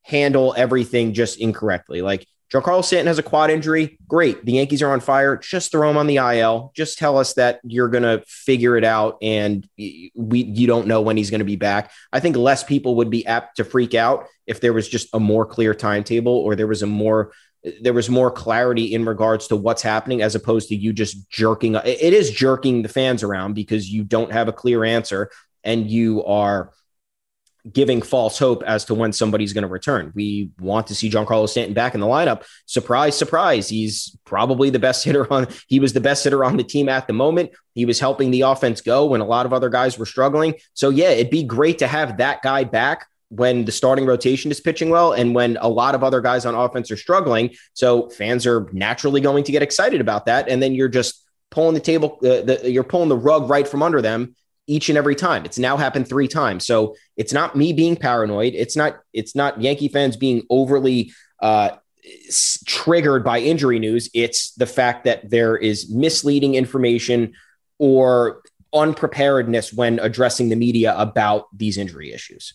handle 0.03 0.53
everything 0.57 1.13
just 1.13 1.39
incorrectly. 1.39 2.01
Like 2.01 2.25
Giancarlo 2.51 2.83
Stanton 2.83 3.07
has 3.07 3.17
a 3.17 3.23
quad 3.23 3.49
injury. 3.49 3.97
Great. 4.07 4.43
The 4.43 4.53
Yankees 4.53 4.81
are 4.81 4.91
on 4.91 4.99
fire. 4.99 5.37
Just 5.37 5.71
throw 5.71 5.89
him 5.89 5.95
on 5.95 6.07
the 6.07 6.17
IL. 6.17 6.71
Just 6.75 6.97
tell 6.97 7.17
us 7.17 7.33
that 7.35 7.61
you're 7.63 7.87
going 7.87 8.03
to 8.03 8.23
figure 8.27 8.75
it 8.75 8.83
out 8.83 9.17
and 9.21 9.67
we 9.77 10.43
you 10.43 10.67
don't 10.67 10.87
know 10.87 11.01
when 11.01 11.15
he's 11.15 11.29
going 11.29 11.39
to 11.39 11.45
be 11.45 11.55
back. 11.55 11.91
I 12.11 12.19
think 12.19 12.35
less 12.35 12.63
people 12.63 12.95
would 12.95 13.09
be 13.09 13.25
apt 13.25 13.57
to 13.57 13.63
freak 13.63 13.93
out 13.93 14.25
if 14.47 14.59
there 14.59 14.73
was 14.73 14.89
just 14.89 15.07
a 15.13 15.19
more 15.19 15.45
clear 15.45 15.73
timetable 15.73 16.33
or 16.33 16.55
there 16.55 16.67
was 16.67 16.83
a 16.83 16.87
more 16.87 17.31
there 17.81 17.93
was 17.93 18.09
more 18.09 18.31
clarity 18.31 18.93
in 18.93 19.05
regards 19.05 19.47
to 19.47 19.55
what's 19.55 19.83
happening 19.83 20.21
as 20.21 20.35
opposed 20.35 20.69
to 20.69 20.75
you 20.75 20.91
just 20.91 21.29
jerking 21.29 21.75
it 21.75 22.13
is 22.13 22.31
jerking 22.31 22.81
the 22.81 22.89
fans 22.89 23.21
around 23.21 23.53
because 23.53 23.87
you 23.87 24.03
don't 24.03 24.31
have 24.31 24.47
a 24.47 24.53
clear 24.53 24.83
answer 24.83 25.29
and 25.63 25.89
you 25.89 26.23
are 26.25 26.71
giving 27.71 28.01
false 28.01 28.39
hope 28.39 28.63
as 28.63 28.85
to 28.85 28.95
when 28.95 29.13
somebody's 29.13 29.53
going 29.53 29.63
to 29.63 29.67
return. 29.67 30.11
We 30.15 30.49
want 30.59 30.87
to 30.87 30.95
see 30.95 31.09
Giancarlo 31.09 31.47
Stanton 31.47 31.73
back 31.73 31.93
in 31.93 31.99
the 31.99 32.07
lineup. 32.07 32.43
Surprise, 32.65 33.15
surprise. 33.15 33.69
He's 33.69 34.17
probably 34.25 34.69
the 34.69 34.79
best 34.79 35.03
hitter 35.03 35.31
on 35.31 35.47
he 35.67 35.79
was 35.79 35.93
the 35.93 36.01
best 36.01 36.23
hitter 36.23 36.43
on 36.43 36.57
the 36.57 36.63
team 36.63 36.89
at 36.89 37.07
the 37.07 37.13
moment. 37.13 37.51
He 37.75 37.85
was 37.85 37.99
helping 37.99 38.31
the 38.31 38.41
offense 38.41 38.81
go 38.81 39.05
when 39.05 39.21
a 39.21 39.25
lot 39.25 39.45
of 39.45 39.53
other 39.53 39.69
guys 39.69 39.97
were 39.97 40.05
struggling. 40.05 40.55
So 40.73 40.89
yeah, 40.89 41.09
it'd 41.09 41.29
be 41.29 41.43
great 41.43 41.79
to 41.79 41.87
have 41.87 42.17
that 42.17 42.41
guy 42.41 42.63
back 42.63 43.07
when 43.29 43.63
the 43.63 43.71
starting 43.71 44.05
rotation 44.05 44.51
is 44.51 44.59
pitching 44.59 44.89
well 44.89 45.13
and 45.13 45.33
when 45.33 45.57
a 45.61 45.69
lot 45.69 45.95
of 45.95 46.03
other 46.03 46.19
guys 46.19 46.45
on 46.45 46.53
offense 46.53 46.91
are 46.91 46.97
struggling. 46.97 47.51
So 47.73 48.09
fans 48.09 48.45
are 48.45 48.67
naturally 48.73 49.21
going 49.21 49.45
to 49.45 49.51
get 49.51 49.61
excited 49.61 50.01
about 50.01 50.25
that 50.25 50.49
and 50.49 50.61
then 50.61 50.73
you're 50.73 50.89
just 50.89 51.25
pulling 51.51 51.73
the 51.73 51.79
table 51.79 52.17
uh, 52.23 52.41
the, 52.41 52.61
you're 52.71 52.83
pulling 52.83 53.09
the 53.09 53.15
rug 53.15 53.49
right 53.49 53.67
from 53.67 53.83
under 53.83 54.01
them 54.01 54.35
each 54.67 54.89
and 54.89 54.97
every 54.97 55.15
time. 55.15 55.45
It's 55.45 55.57
now 55.59 55.77
happened 55.77 56.07
three 56.07 56.27
times. 56.27 56.65
So 56.65 56.95
it's 57.17 57.33
not 57.33 57.55
me 57.55 57.73
being 57.73 57.95
paranoid. 57.95 58.53
It's 58.55 58.75
not 58.75 58.99
it's 59.13 59.35
not 59.35 59.61
Yankee 59.61 59.87
fans 59.87 60.17
being 60.17 60.43
overly 60.49 61.11
uh, 61.41 61.71
triggered 62.65 63.23
by 63.23 63.39
injury 63.39 63.79
news. 63.79 64.09
It's 64.13 64.53
the 64.55 64.65
fact 64.65 65.03
that 65.05 65.29
there 65.29 65.57
is 65.57 65.91
misleading 65.91 66.55
information 66.55 67.33
or 67.79 68.41
unpreparedness 68.73 69.73
when 69.73 69.99
addressing 69.99 70.49
the 70.49 70.55
media 70.55 70.95
about 70.97 71.45
these 71.57 71.77
injury 71.77 72.13
issues. 72.13 72.53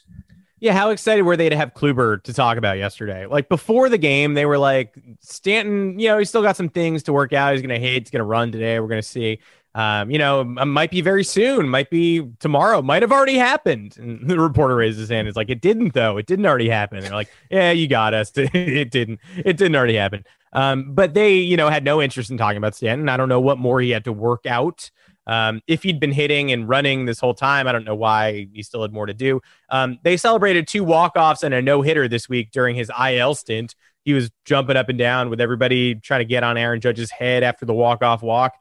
Yeah, 0.59 0.73
how 0.73 0.89
excited 0.89 1.23
were 1.23 1.37
they 1.37 1.51
to 1.51 1.57
have 1.57 1.75
Kluber 1.75 2.23
to 2.23 2.33
talk 2.33 2.57
about 2.57 2.79
yesterday? 2.79 3.27
Like 3.27 3.51
before 3.51 3.91
the 3.91 3.99
game, 3.99 4.33
they 4.33 4.47
were 4.47 4.57
like, 4.57 4.97
Stanton, 5.21 5.99
you 5.99 6.09
know, 6.09 6.19
he's 6.19 6.31
still 6.31 6.43
got 6.43 6.57
some 6.57 6.71
things 6.71 7.03
to 7.05 7.13
work 7.13 7.35
out. 7.35 7.53
He's 7.53 7.61
going 7.61 7.79
to 7.79 7.87
hit, 7.87 8.05
he's 8.05 8.11
going 8.11 8.21
to 8.21 8.25
run 8.25 8.53
today. 8.53 8.81
We're 8.81 8.89
going 8.89 9.03
to 9.03 9.07
see 9.07 9.41
um, 9.77 10.11
you 10.11 10.17
know, 10.17 10.43
might 10.43 10.91
be 10.91 11.03
very 11.03 11.23
soon, 11.23 11.69
might 11.69 11.91
be 11.91 12.27
tomorrow, 12.41 12.81
might 12.81 13.03
have 13.03 13.13
already 13.13 13.35
happened. 13.35 13.99
And 13.99 14.27
the 14.29 14.41
reporter 14.41 14.75
raises 14.75 15.01
his 15.01 15.11
hand. 15.11 15.29
It's 15.29 15.37
like, 15.37 15.51
it 15.51 15.61
didn't 15.61 15.93
though. 15.93 16.17
It 16.17 16.25
didn't 16.25 16.47
already 16.47 16.71
happen. 16.71 16.97
And 16.97 17.07
they're 17.07 17.13
like, 17.13 17.31
yeah, 17.51 17.73
you 17.73 17.87
got 17.87 18.15
us. 18.15 18.33
it 18.37 18.91
didn't. 18.91 19.21
It 19.37 19.59
didn't 19.59 19.77
already 19.77 19.97
happen. 19.97 20.25
Um, 20.55 20.95
but 20.95 21.13
they, 21.13 21.35
you 21.35 21.59
know, 21.59 21.69
had 21.69 21.85
no 21.85 22.01
interest 22.01 22.31
in 22.31 22.39
talking 22.39 22.57
about 22.57 22.75
Stanton. 22.75 23.11
I 23.11 23.19
don't 23.19 23.29
know 23.29 23.41
what 23.41 23.59
more 23.59 23.79
he 23.83 23.91
had 23.91 24.05
to 24.05 24.15
work 24.15 24.47
out. 24.47 24.91
Um, 25.27 25.61
if 25.67 25.83
he'd 25.83 26.01
been 26.01 26.13
hitting 26.13 26.53
and 26.53 26.67
running 26.67 27.05
this 27.05 27.21
whole 27.21 27.35
time, 27.35 27.69
I 27.69 27.73
don't 27.73 27.85
know 27.85 27.97
why 27.97 28.49
he 28.55 28.63
still 28.63 28.81
had 28.81 28.95
more 28.95 29.05
to 29.05 29.13
do. 29.13 29.43
Um, 29.69 29.99
they 30.05 30.17
celebrated 30.17 30.69
two 30.69 30.85
walk-offs 30.85 31.43
and 31.43 31.53
a 31.53 31.61
no-hitter 31.61 32.09
this 32.09 32.31
week 32.31 32.51
during 32.51 32.77
his 32.77 32.91
IL 32.99 33.35
stint. 33.35 33.75
He 34.05 34.15
was 34.15 34.31
jumping 34.47 34.77
up 34.77 34.89
and 34.89 34.99
down 34.99 35.29
with 35.29 35.41
everybody 35.41 35.97
trying 35.97 36.21
to 36.21 36.25
get 36.25 36.45
on 36.45 36.57
Aaron 36.57 36.81
Judge's 36.81 37.11
head 37.11 37.43
after 37.43 37.67
the 37.67 37.75
walk-off 37.75 38.23
walk. 38.23 38.55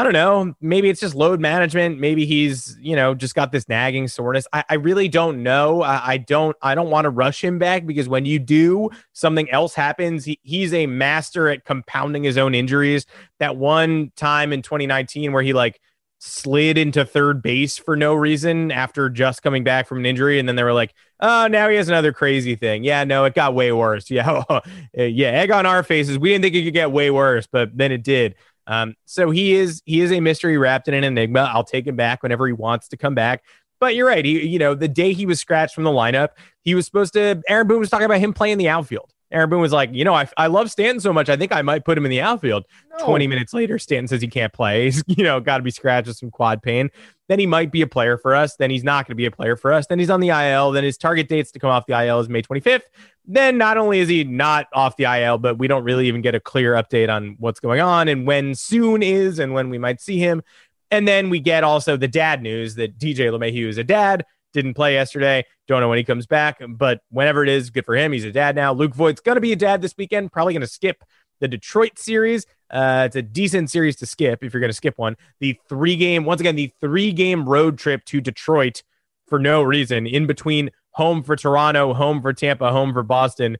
I 0.00 0.02
don't 0.02 0.14
know. 0.14 0.54
Maybe 0.62 0.88
it's 0.88 0.98
just 0.98 1.14
load 1.14 1.40
management. 1.40 2.00
Maybe 2.00 2.24
he's, 2.24 2.74
you 2.80 2.96
know, 2.96 3.14
just 3.14 3.34
got 3.34 3.52
this 3.52 3.68
nagging 3.68 4.08
soreness. 4.08 4.46
I, 4.50 4.64
I 4.70 4.74
really 4.76 5.08
don't 5.08 5.42
know. 5.42 5.82
I, 5.82 6.12
I, 6.12 6.16
don't. 6.16 6.56
I 6.62 6.74
don't 6.74 6.88
want 6.88 7.04
to 7.04 7.10
rush 7.10 7.44
him 7.44 7.58
back 7.58 7.84
because 7.84 8.08
when 8.08 8.24
you 8.24 8.38
do, 8.38 8.88
something 9.12 9.50
else 9.50 9.74
happens. 9.74 10.24
He, 10.24 10.40
he's 10.42 10.72
a 10.72 10.86
master 10.86 11.50
at 11.50 11.66
compounding 11.66 12.24
his 12.24 12.38
own 12.38 12.54
injuries. 12.54 13.04
That 13.40 13.58
one 13.58 14.10
time 14.16 14.54
in 14.54 14.62
2019 14.62 15.34
where 15.34 15.42
he 15.42 15.52
like 15.52 15.78
slid 16.18 16.78
into 16.78 17.04
third 17.04 17.42
base 17.42 17.76
for 17.76 17.94
no 17.94 18.14
reason 18.14 18.70
after 18.70 19.10
just 19.10 19.42
coming 19.42 19.64
back 19.64 19.86
from 19.86 19.98
an 19.98 20.06
injury. 20.06 20.38
And 20.38 20.48
then 20.48 20.56
they 20.56 20.62
were 20.62 20.72
like, 20.72 20.94
oh, 21.20 21.46
now 21.46 21.68
he 21.68 21.76
has 21.76 21.88
another 21.88 22.12
crazy 22.12 22.56
thing. 22.56 22.84
Yeah, 22.84 23.04
no, 23.04 23.26
it 23.26 23.34
got 23.34 23.54
way 23.54 23.70
worse. 23.72 24.10
Yeah. 24.20 24.42
yeah. 24.94 25.28
Egg 25.28 25.50
on 25.50 25.66
our 25.66 25.82
faces. 25.82 26.18
We 26.18 26.30
didn't 26.30 26.42
think 26.42 26.54
it 26.54 26.64
could 26.64 26.72
get 26.72 26.90
way 26.90 27.10
worse, 27.10 27.46
but 27.46 27.76
then 27.76 27.92
it 27.92 28.02
did. 28.02 28.34
Um, 28.70 28.94
so 29.04 29.30
he 29.30 29.54
is 29.54 29.82
he 29.84 30.00
is 30.00 30.12
a 30.12 30.20
mystery 30.20 30.56
wrapped 30.56 30.86
in 30.86 30.94
an 30.94 31.02
enigma. 31.02 31.50
I'll 31.52 31.64
take 31.64 31.88
him 31.88 31.96
back 31.96 32.22
whenever 32.22 32.46
he 32.46 32.52
wants 32.52 32.86
to 32.88 32.96
come 32.96 33.16
back. 33.16 33.42
But 33.80 33.96
you're 33.96 34.06
right. 34.06 34.24
He, 34.24 34.46
you 34.46 34.60
know, 34.60 34.74
the 34.74 34.86
day 34.86 35.12
he 35.12 35.26
was 35.26 35.40
scratched 35.40 35.74
from 35.74 35.84
the 35.84 35.90
lineup, 35.90 36.28
he 36.62 36.76
was 36.76 36.86
supposed 36.86 37.14
to. 37.14 37.42
Aaron 37.48 37.66
Boone 37.66 37.80
was 37.80 37.90
talking 37.90 38.04
about 38.04 38.20
him 38.20 38.32
playing 38.32 38.58
the 38.58 38.68
outfield. 38.68 39.12
Aaron 39.32 39.48
Boone 39.48 39.60
was 39.60 39.72
like, 39.72 39.90
you 39.92 40.04
know, 40.04 40.14
I, 40.14 40.28
I 40.36 40.48
love 40.48 40.70
Stanton 40.70 41.00
so 41.00 41.12
much. 41.12 41.28
I 41.28 41.36
think 41.36 41.52
I 41.52 41.62
might 41.62 41.84
put 41.84 41.96
him 41.96 42.04
in 42.04 42.10
the 42.10 42.20
outfield. 42.20 42.64
No. 42.98 43.04
20 43.04 43.26
minutes 43.28 43.54
later, 43.54 43.78
Stanton 43.78 44.08
says 44.08 44.20
he 44.20 44.28
can't 44.28 44.52
play. 44.52 44.84
He's, 44.90 45.04
you 45.06 45.22
know, 45.22 45.40
got 45.40 45.58
to 45.58 45.62
be 45.62 45.70
scratched 45.70 46.08
with 46.08 46.16
some 46.16 46.30
quad 46.30 46.62
pain. 46.62 46.90
Then 47.28 47.38
he 47.38 47.46
might 47.46 47.70
be 47.70 47.82
a 47.82 47.86
player 47.86 48.18
for 48.18 48.34
us. 48.34 48.56
Then 48.56 48.70
he's 48.70 48.82
not 48.82 49.06
going 49.06 49.12
to 49.12 49.16
be 49.16 49.26
a 49.26 49.30
player 49.30 49.54
for 49.54 49.72
us. 49.72 49.86
Then 49.86 50.00
he's 50.00 50.10
on 50.10 50.18
the 50.18 50.30
IL. 50.30 50.72
Then 50.72 50.82
his 50.82 50.98
target 50.98 51.28
dates 51.28 51.52
to 51.52 51.60
come 51.60 51.70
off 51.70 51.86
the 51.86 52.04
IL 52.04 52.18
is 52.18 52.28
May 52.28 52.42
25th. 52.42 52.82
Then 53.24 53.56
not 53.56 53.78
only 53.78 54.00
is 54.00 54.08
he 54.08 54.24
not 54.24 54.66
off 54.72 54.96
the 54.96 55.04
IL, 55.04 55.38
but 55.38 55.56
we 55.56 55.68
don't 55.68 55.84
really 55.84 56.08
even 56.08 56.22
get 56.22 56.34
a 56.34 56.40
clear 56.40 56.74
update 56.74 57.08
on 57.08 57.36
what's 57.38 57.60
going 57.60 57.80
on 57.80 58.08
and 58.08 58.26
when 58.26 58.56
soon 58.56 59.00
is 59.00 59.38
and 59.38 59.54
when 59.54 59.70
we 59.70 59.78
might 59.78 60.00
see 60.00 60.18
him. 60.18 60.42
And 60.90 61.06
then 61.06 61.30
we 61.30 61.38
get 61.38 61.62
also 61.62 61.96
the 61.96 62.08
dad 62.08 62.42
news 62.42 62.74
that 62.74 62.98
DJ 62.98 63.30
LeMahieu 63.30 63.68
is 63.68 63.78
a 63.78 63.84
dad 63.84 64.24
didn't 64.52 64.74
play 64.74 64.94
yesterday. 64.94 65.44
Don't 65.68 65.80
know 65.80 65.88
when 65.88 65.98
he 65.98 66.04
comes 66.04 66.26
back, 66.26 66.60
but 66.68 67.00
whenever 67.10 67.42
it 67.42 67.48
is, 67.48 67.70
good 67.70 67.84
for 67.84 67.94
him. 67.94 68.12
He's 68.12 68.24
a 68.24 68.32
dad 68.32 68.56
now. 68.56 68.72
Luke 68.72 68.94
Voit's 68.94 69.20
going 69.20 69.36
to 69.36 69.40
be 69.40 69.52
a 69.52 69.56
dad 69.56 69.82
this 69.82 69.94
weekend. 69.96 70.32
Probably 70.32 70.52
going 70.52 70.60
to 70.62 70.66
skip 70.66 71.04
the 71.40 71.48
Detroit 71.48 71.98
series. 71.98 72.46
Uh, 72.70 73.04
it's 73.06 73.16
a 73.16 73.22
decent 73.22 73.70
series 73.70 73.96
to 73.96 74.06
skip 74.06 74.44
if 74.44 74.52
you're 74.52 74.60
going 74.60 74.70
to 74.70 74.76
skip 74.76 74.98
one. 74.98 75.16
The 75.40 75.58
three 75.68 75.96
game, 75.96 76.24
once 76.24 76.40
again, 76.40 76.56
the 76.56 76.72
three 76.80 77.12
game 77.12 77.48
road 77.48 77.78
trip 77.78 78.04
to 78.06 78.20
Detroit 78.20 78.82
for 79.26 79.38
no 79.38 79.62
reason 79.62 80.06
in 80.06 80.26
between 80.26 80.70
home 80.92 81.22
for 81.22 81.36
Toronto, 81.36 81.94
home 81.94 82.20
for 82.20 82.32
Tampa, 82.32 82.70
home 82.70 82.92
for 82.92 83.02
Boston. 83.02 83.56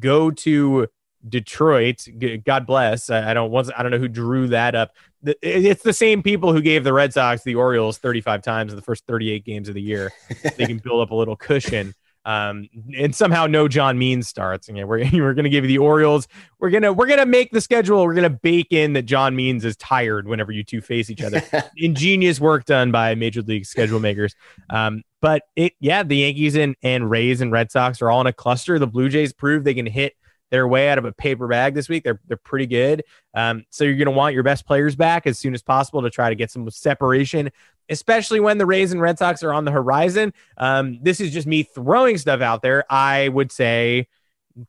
Go 0.00 0.30
to 0.30 0.88
Detroit. 1.28 2.06
God 2.44 2.66
bless. 2.66 3.10
I 3.10 3.34
don't 3.34 3.54
I 3.76 3.82
don't 3.82 3.92
know 3.92 3.98
who 3.98 4.08
drew 4.08 4.48
that 4.48 4.74
up. 4.74 4.92
It's 5.24 5.82
the 5.82 5.92
same 5.92 6.22
people 6.22 6.52
who 6.52 6.60
gave 6.60 6.84
the 6.84 6.92
Red 6.92 7.12
Sox 7.12 7.42
the 7.42 7.54
Orioles 7.54 7.98
35 7.98 8.42
times 8.42 8.72
in 8.72 8.76
the 8.76 8.82
first 8.82 9.06
38 9.06 9.44
games 9.44 9.68
of 9.68 9.74
the 9.74 9.82
year. 9.82 10.12
they 10.56 10.66
can 10.66 10.78
build 10.78 11.00
up 11.00 11.10
a 11.10 11.14
little 11.14 11.36
cushion. 11.36 11.94
Um, 12.24 12.68
and 12.96 13.14
somehow 13.14 13.46
no 13.46 13.66
John 13.66 13.98
Means 13.98 14.28
starts. 14.28 14.68
And 14.68 14.76
we're 14.86 15.08
we're 15.12 15.34
gonna 15.34 15.48
give 15.48 15.64
you 15.64 15.68
the 15.68 15.78
Orioles. 15.78 16.28
We're 16.58 16.70
gonna 16.70 16.92
we're 16.92 17.06
gonna 17.06 17.26
make 17.26 17.50
the 17.50 17.60
schedule. 17.60 18.04
We're 18.04 18.14
gonna 18.14 18.30
bake 18.30 18.72
in 18.72 18.92
that 18.92 19.02
John 19.02 19.34
Means 19.34 19.64
is 19.64 19.76
tired 19.76 20.28
whenever 20.28 20.52
you 20.52 20.64
two 20.64 20.80
face 20.80 21.10
each 21.10 21.22
other. 21.22 21.42
Ingenious 21.76 22.40
work 22.40 22.64
done 22.64 22.92
by 22.92 23.14
Major 23.14 23.42
League 23.42 23.66
schedule 23.66 24.00
makers. 24.00 24.34
Um, 24.70 25.02
but 25.20 25.42
it 25.56 25.74
yeah, 25.80 26.02
the 26.02 26.16
Yankees 26.18 26.56
and, 26.56 26.76
and 26.82 27.10
Rays 27.10 27.40
and 27.40 27.52
Red 27.52 27.70
Sox 27.70 28.02
are 28.02 28.10
all 28.10 28.20
in 28.20 28.26
a 28.26 28.32
cluster. 28.32 28.78
The 28.78 28.86
Blue 28.86 29.08
Jays 29.08 29.32
prove 29.32 29.64
they 29.64 29.74
can 29.74 29.86
hit 29.86 30.14
their 30.52 30.68
way 30.68 30.90
out 30.90 30.98
of 30.98 31.06
a 31.06 31.12
paper 31.12 31.48
bag 31.48 31.74
this 31.74 31.88
week. 31.88 32.04
They're 32.04 32.20
they're 32.28 32.36
pretty 32.36 32.66
good. 32.66 33.02
Um, 33.34 33.64
so 33.70 33.84
you're 33.84 33.96
going 33.96 34.04
to 34.04 34.12
want 34.12 34.34
your 34.34 34.42
best 34.42 34.66
players 34.66 34.94
back 34.94 35.26
as 35.26 35.38
soon 35.38 35.54
as 35.54 35.62
possible 35.62 36.02
to 36.02 36.10
try 36.10 36.28
to 36.28 36.36
get 36.36 36.50
some 36.50 36.70
separation, 36.70 37.50
especially 37.88 38.38
when 38.38 38.58
the 38.58 38.66
Rays 38.66 38.92
and 38.92 39.00
Red 39.00 39.18
Sox 39.18 39.42
are 39.42 39.52
on 39.52 39.64
the 39.64 39.70
horizon. 39.72 40.34
Um, 40.58 41.00
this 41.02 41.20
is 41.20 41.32
just 41.32 41.46
me 41.46 41.62
throwing 41.62 42.18
stuff 42.18 42.42
out 42.42 42.60
there. 42.60 42.84
I 42.92 43.28
would 43.30 43.50
say 43.50 44.08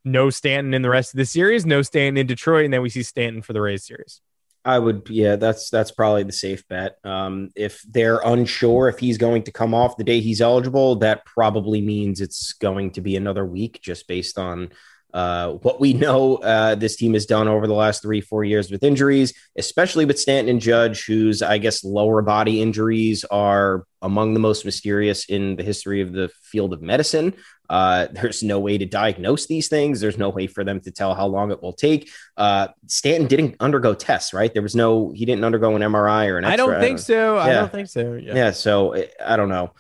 no 0.06 0.30
Stanton 0.30 0.74
in 0.74 0.82
the 0.82 0.90
rest 0.90 1.14
of 1.14 1.18
the 1.18 1.26
series, 1.26 1.66
no 1.66 1.82
Stanton 1.82 2.18
in 2.18 2.28
Detroit, 2.28 2.64
and 2.64 2.74
then 2.74 2.82
we 2.82 2.90
see 2.90 3.04
Stanton 3.04 3.42
for 3.42 3.52
the 3.52 3.62
Rays 3.62 3.86
series. 3.86 4.22
I 4.66 4.80
would, 4.80 5.10
yeah, 5.10 5.36
that's 5.36 5.70
that's 5.70 5.92
probably 5.92 6.24
the 6.24 6.32
safe 6.32 6.66
bet. 6.70 6.96
Um, 7.04 7.50
if 7.58 7.82
they're 7.82 8.22
unsure 8.24 8.88
if 8.88 9.00
he's 9.00 9.18
going 9.18 9.44
to 9.44 9.52
come 9.52 9.74
off 9.74 9.98
the 9.98 10.06
day 10.06 10.22
he's 10.22 10.40
eligible, 10.40 10.96
that 10.98 11.26
probably 11.26 11.82
means 11.82 12.22
it's 12.22 12.54
going 12.54 12.92
to 12.92 13.02
be 13.02 13.18
another 13.18 13.46
week, 13.46 13.82
just 13.82 14.08
based 14.08 14.40
on 14.40 14.70
uh, 15.14 15.52
what 15.54 15.80
we 15.80 15.94
know 15.94 16.38
uh, 16.38 16.76
this 16.76 16.96
team 16.96 17.14
has 17.14 17.26
done 17.26 17.48
over 17.48 17.68
the 17.68 17.74
last 17.74 18.02
three, 18.02 18.22
four 18.22 18.44
years 18.44 18.72
with 18.72 18.84
injuries, 18.84 19.34
especially 19.58 20.06
with 20.06 20.20
Stanton 20.20 20.50
and 20.50 20.62
Judge, 20.62 21.06
whose, 21.06 21.42
I 21.42 21.60
guess, 21.60 21.84
lower 21.84 22.22
body 22.22 22.62
injuries 22.62 23.24
are 23.26 23.86
among 24.02 24.34
the 24.34 24.40
most 24.40 24.66
mysterious 24.66 25.26
in 25.26 25.56
the 25.56 25.64
history 25.64 26.02
of 26.02 26.14
the 26.14 26.30
field 26.42 26.74
of 26.74 26.82
medicine. 26.82 27.36
Uh, 27.70 28.08
there's 28.12 28.42
no 28.42 28.60
way 28.60 28.78
to 28.78 28.86
diagnose 28.86 29.46
these 29.46 29.68
things. 29.68 30.00
There's 30.00 30.18
no 30.18 30.30
way 30.30 30.48
for 30.48 30.64
them 30.64 30.80
to 30.82 30.92
tell 30.92 31.14
how 31.14 31.28
long 31.28 31.52
it 31.52 31.62
will 31.62 31.74
take. 31.74 32.10
Uh, 32.36 32.70
Stanton 32.88 33.28
didn't 33.28 33.56
undergo 33.60 33.94
tests, 33.94 34.34
right? 34.34 34.52
There 34.52 34.64
was 34.64 34.76
no, 34.76 35.12
he 35.12 35.26
didn't 35.26 35.46
undergo 35.46 35.76
an 35.76 35.82
MRI 35.84 36.30
or 36.30 36.40
an 36.40 36.46
X-ray. 36.46 36.54
I 36.54 36.58
don't 36.58 36.80
think 36.80 37.00
so. 37.00 37.36
Yeah. 37.36 37.42
I 37.44 37.54
don't 37.54 37.72
think 37.72 37.88
so. 37.88 38.14
Yeah. 38.16 38.36
yeah 38.36 38.52
so 38.52 38.96
I 39.24 39.36
don't 39.36 39.50
know 39.50 39.74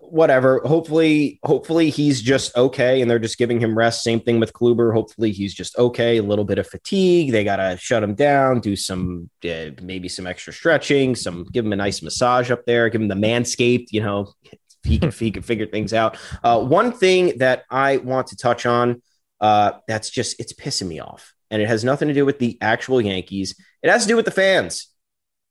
whatever. 0.00 0.60
Hopefully, 0.64 1.38
hopefully 1.44 1.90
he's 1.90 2.22
just 2.22 2.56
okay, 2.56 3.00
and 3.00 3.10
they're 3.10 3.18
just 3.18 3.38
giving 3.38 3.60
him 3.60 3.76
rest. 3.76 4.02
Same 4.02 4.20
thing 4.20 4.40
with 4.40 4.52
Kluber. 4.52 4.92
Hopefully 4.92 5.32
he's 5.32 5.54
just 5.54 5.76
okay. 5.78 6.18
A 6.18 6.22
little 6.22 6.44
bit 6.44 6.58
of 6.58 6.66
fatigue. 6.66 7.32
They 7.32 7.44
gotta 7.44 7.76
shut 7.76 8.02
him 8.02 8.14
down. 8.14 8.60
Do 8.60 8.76
some 8.76 9.30
uh, 9.44 9.70
maybe 9.82 10.08
some 10.08 10.26
extra 10.26 10.52
stretching. 10.52 11.14
Some 11.14 11.44
give 11.44 11.64
him 11.64 11.72
a 11.72 11.76
nice 11.76 12.02
massage 12.02 12.50
up 12.50 12.64
there. 12.64 12.88
Give 12.88 13.00
him 13.00 13.08
the 13.08 13.14
manscaped. 13.14 13.88
You 13.90 14.02
know, 14.02 14.32
he 14.84 14.98
can 14.98 15.10
he 15.10 15.30
can 15.30 15.42
figure 15.42 15.66
things 15.66 15.92
out. 15.92 16.18
Uh, 16.42 16.60
one 16.60 16.92
thing 16.92 17.38
that 17.38 17.64
I 17.70 17.98
want 17.98 18.28
to 18.28 18.36
touch 18.36 18.66
on. 18.66 19.02
Uh, 19.40 19.72
that's 19.88 20.08
just 20.08 20.40
it's 20.40 20.54
pissing 20.54 20.86
me 20.86 21.00
off, 21.00 21.34
and 21.50 21.60
it 21.60 21.68
has 21.68 21.84
nothing 21.84 22.08
to 22.08 22.14
do 22.14 22.24
with 22.24 22.38
the 22.38 22.56
actual 22.62 23.00
Yankees. 23.00 23.54
It 23.82 23.90
has 23.90 24.02
to 24.02 24.08
do 24.08 24.16
with 24.16 24.24
the 24.24 24.30
fans 24.30 24.93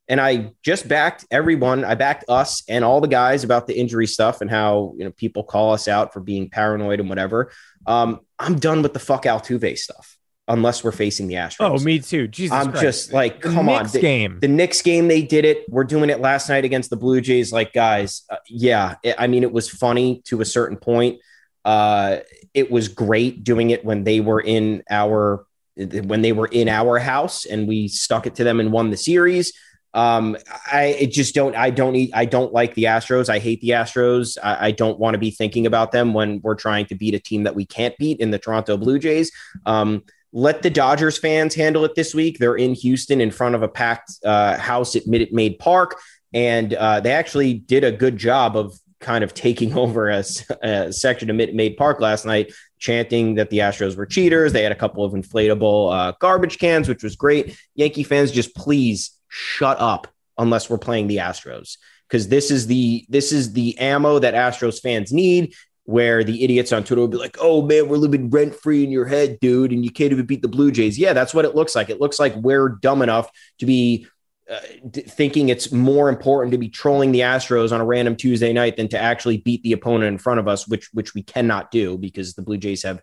and 0.08 0.20
I 0.20 0.52
just 0.62 0.86
backed 0.86 1.24
everyone. 1.30 1.84
I 1.84 1.94
backed 1.94 2.24
us 2.28 2.62
and 2.68 2.84
all 2.84 3.00
the 3.00 3.08
guys 3.08 3.44
about 3.44 3.66
the 3.66 3.78
injury 3.78 4.06
stuff 4.06 4.40
and 4.40 4.50
how 4.50 4.94
you 4.96 5.04
know 5.04 5.10
people 5.12 5.44
call 5.44 5.72
us 5.72 5.88
out 5.88 6.12
for 6.12 6.20
being 6.20 6.50
paranoid 6.50 7.00
and 7.00 7.08
whatever. 7.08 7.50
Um, 7.86 8.20
I'm 8.38 8.58
done 8.58 8.82
with 8.82 8.92
the 8.92 8.98
fuck 8.98 9.24
Altuve 9.24 9.78
stuff 9.78 10.16
unless 10.46 10.84
we're 10.84 10.92
facing 10.92 11.26
the 11.26 11.34
Astros. 11.34 11.80
Oh, 11.80 11.82
me 11.82 11.98
too. 11.98 12.28
Jesus, 12.28 12.52
I'm 12.54 12.70
Christ. 12.70 12.82
just 12.82 13.12
like, 13.12 13.40
come 13.40 13.68
on, 13.68 13.86
the, 13.86 14.00
game. 14.00 14.40
The 14.40 14.48
Knicks 14.48 14.82
game, 14.82 15.08
they 15.08 15.22
did 15.22 15.44
it. 15.44 15.64
We're 15.70 15.84
doing 15.84 16.10
it 16.10 16.20
last 16.20 16.48
night 16.48 16.64
against 16.64 16.90
the 16.90 16.96
Blue 16.96 17.20
Jays. 17.20 17.52
Like, 17.52 17.72
guys, 17.72 18.24
uh, 18.28 18.36
yeah. 18.48 18.96
It, 19.02 19.16
I 19.18 19.26
mean, 19.26 19.42
it 19.42 19.52
was 19.52 19.70
funny 19.70 20.22
to 20.26 20.40
a 20.40 20.44
certain 20.44 20.76
point. 20.76 21.20
Uh, 21.64 22.18
it 22.52 22.70
was 22.70 22.88
great 22.88 23.42
doing 23.42 23.70
it 23.70 23.84
when 23.84 24.04
they 24.04 24.20
were 24.20 24.40
in 24.40 24.82
our 24.90 25.46
when 25.76 26.22
they 26.22 26.32
were 26.32 26.46
in 26.46 26.68
our 26.68 27.00
house 27.00 27.46
and 27.46 27.66
we 27.66 27.88
stuck 27.88 28.28
it 28.28 28.36
to 28.36 28.44
them 28.44 28.60
and 28.60 28.70
won 28.70 28.90
the 28.90 28.96
series. 28.96 29.52
Um, 29.94 30.36
I 30.66 31.08
just 31.10 31.34
don't. 31.34 31.54
I 31.54 31.70
don't. 31.70 31.94
Eat, 31.94 32.10
I 32.12 32.24
don't 32.24 32.52
like 32.52 32.74
the 32.74 32.84
Astros. 32.84 33.28
I 33.28 33.38
hate 33.38 33.60
the 33.60 33.70
Astros. 33.70 34.36
I, 34.42 34.66
I 34.66 34.70
don't 34.72 34.98
want 34.98 35.14
to 35.14 35.18
be 35.18 35.30
thinking 35.30 35.66
about 35.66 35.92
them 35.92 36.12
when 36.12 36.40
we're 36.42 36.56
trying 36.56 36.86
to 36.86 36.96
beat 36.96 37.14
a 37.14 37.20
team 37.20 37.44
that 37.44 37.54
we 37.54 37.64
can't 37.64 37.96
beat 37.96 38.18
in 38.18 38.30
the 38.30 38.38
Toronto 38.38 38.76
Blue 38.76 38.98
Jays. 38.98 39.30
Um, 39.66 40.02
let 40.32 40.62
the 40.62 40.70
Dodgers 40.70 41.16
fans 41.16 41.54
handle 41.54 41.84
it 41.84 41.94
this 41.94 42.12
week. 42.12 42.38
They're 42.38 42.56
in 42.56 42.74
Houston 42.74 43.20
in 43.20 43.30
front 43.30 43.54
of 43.54 43.62
a 43.62 43.68
packed 43.68 44.12
uh, 44.24 44.58
house 44.58 44.96
at 44.96 45.06
Minute 45.06 45.32
Maid 45.32 45.60
Park, 45.60 45.96
and 46.32 46.74
uh, 46.74 46.98
they 46.98 47.12
actually 47.12 47.54
did 47.54 47.84
a 47.84 47.92
good 47.92 48.16
job 48.16 48.56
of 48.56 48.76
kind 48.98 49.22
of 49.22 49.32
taking 49.32 49.74
over 49.78 50.10
a, 50.10 50.24
a 50.62 50.92
section 50.92 51.30
of 51.30 51.36
Minute 51.36 51.54
Maid 51.54 51.76
Park 51.76 52.00
last 52.00 52.26
night, 52.26 52.52
chanting 52.80 53.36
that 53.36 53.50
the 53.50 53.58
Astros 53.58 53.96
were 53.96 54.06
cheaters. 54.06 54.52
They 54.52 54.64
had 54.64 54.72
a 54.72 54.76
couple 54.76 55.04
of 55.04 55.12
inflatable 55.12 55.94
uh, 55.96 56.12
garbage 56.18 56.58
cans, 56.58 56.88
which 56.88 57.04
was 57.04 57.14
great. 57.14 57.56
Yankee 57.76 58.02
fans, 58.02 58.32
just 58.32 58.56
please 58.56 59.12
shut 59.34 59.80
up 59.80 60.06
unless 60.38 60.70
we're 60.70 60.78
playing 60.78 61.08
the 61.08 61.16
Astros 61.16 61.76
because 62.08 62.28
this 62.28 62.52
is 62.52 62.68
the 62.68 63.04
this 63.08 63.32
is 63.32 63.52
the 63.52 63.76
ammo 63.78 64.20
that 64.20 64.34
Astros 64.34 64.80
fans 64.80 65.12
need. 65.12 65.54
Where 65.86 66.24
the 66.24 66.42
idiots 66.42 66.72
on 66.72 66.82
Twitter 66.82 67.02
will 67.02 67.08
be 67.08 67.18
like, 67.18 67.36
"Oh 67.38 67.60
man, 67.60 67.88
we're 67.88 67.98
living 67.98 68.30
rent 68.30 68.54
free 68.54 68.84
in 68.84 68.90
your 68.90 69.04
head, 69.04 69.38
dude, 69.40 69.70
and 69.70 69.84
you 69.84 69.90
can't 69.90 70.12
even 70.12 70.24
beat 70.24 70.40
the 70.40 70.48
Blue 70.48 70.70
Jays." 70.70 70.98
Yeah, 70.98 71.12
that's 71.12 71.34
what 71.34 71.44
it 71.44 71.54
looks 71.54 71.74
like. 71.74 71.90
It 71.90 72.00
looks 72.00 72.18
like 72.18 72.34
we're 72.36 72.70
dumb 72.70 73.02
enough 73.02 73.28
to 73.58 73.66
be 73.66 74.06
uh, 74.48 74.60
d- 74.88 75.02
thinking 75.02 75.50
it's 75.50 75.72
more 75.72 76.08
important 76.08 76.52
to 76.52 76.58
be 76.58 76.70
trolling 76.70 77.12
the 77.12 77.20
Astros 77.20 77.70
on 77.70 77.82
a 77.82 77.84
random 77.84 78.16
Tuesday 78.16 78.54
night 78.54 78.78
than 78.78 78.88
to 78.88 78.98
actually 78.98 79.38
beat 79.38 79.62
the 79.62 79.72
opponent 79.72 80.08
in 80.08 80.16
front 80.16 80.40
of 80.40 80.48
us, 80.48 80.66
which 80.66 80.88
which 80.94 81.12
we 81.12 81.22
cannot 81.22 81.70
do 81.70 81.98
because 81.98 82.32
the 82.32 82.42
Blue 82.42 82.56
Jays 82.56 82.82
have 82.84 83.02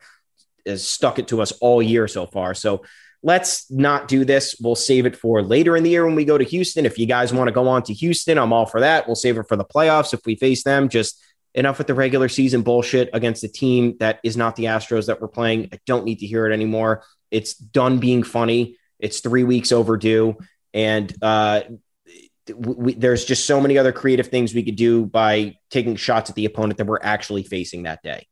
stuck 0.77 1.19
it 1.19 1.27
to 1.27 1.39
us 1.39 1.51
all 1.61 1.83
year 1.83 2.07
so 2.07 2.25
far. 2.25 2.55
So 2.55 2.83
let's 3.23 3.69
not 3.69 4.07
do 4.07 4.25
this. 4.25 4.55
We'll 4.59 4.75
save 4.75 5.05
it 5.05 5.15
for 5.15 5.41
later 5.41 5.77
in 5.77 5.83
the 5.83 5.89
year 5.89 6.05
when 6.05 6.15
we 6.15 6.25
go 6.25 6.37
to 6.37 6.43
Houston. 6.43 6.85
If 6.85 6.97
you 6.97 7.05
guys 7.05 7.33
want 7.33 7.47
to 7.47 7.51
go 7.51 7.67
on 7.67 7.83
to 7.83 7.93
Houston, 7.93 8.37
I'm 8.37 8.53
all 8.53 8.65
for 8.65 8.79
that. 8.79 9.07
We'll 9.07 9.15
save 9.15 9.37
it 9.37 9.47
for 9.47 9.55
the 9.55 9.65
playoffs 9.65 10.13
if 10.13 10.21
we 10.25 10.35
face 10.35 10.63
them. 10.63 10.89
Just 10.89 11.21
enough 11.53 11.77
with 11.77 11.87
the 11.87 11.93
regular 11.93 12.29
season 12.29 12.61
bullshit 12.61 13.09
against 13.13 13.43
a 13.43 13.47
team 13.47 13.95
that 13.99 14.19
is 14.23 14.37
not 14.37 14.55
the 14.55 14.65
Astros 14.65 15.07
that 15.07 15.21
we're 15.21 15.27
playing. 15.27 15.69
I 15.71 15.79
don't 15.85 16.05
need 16.05 16.19
to 16.19 16.27
hear 16.27 16.47
it 16.47 16.53
anymore. 16.53 17.03
It's 17.29 17.53
done 17.53 17.99
being 17.99 18.23
funny. 18.23 18.77
It's 18.99 19.19
three 19.19 19.43
weeks 19.43 19.71
overdue. 19.71 20.37
And 20.73 21.13
uh, 21.21 21.61
we, 22.55 22.93
there's 22.93 23.25
just 23.25 23.45
so 23.45 23.59
many 23.61 23.77
other 23.77 23.91
creative 23.91 24.27
things 24.27 24.53
we 24.53 24.63
could 24.63 24.75
do 24.75 25.05
by 25.05 25.55
taking 25.69 25.95
shots 25.95 26.29
at 26.29 26.35
the 26.35 26.45
opponent 26.45 26.77
that 26.77 26.87
we're 26.87 26.99
actually 27.01 27.43
facing 27.43 27.83
that 27.83 28.01
day. 28.01 28.27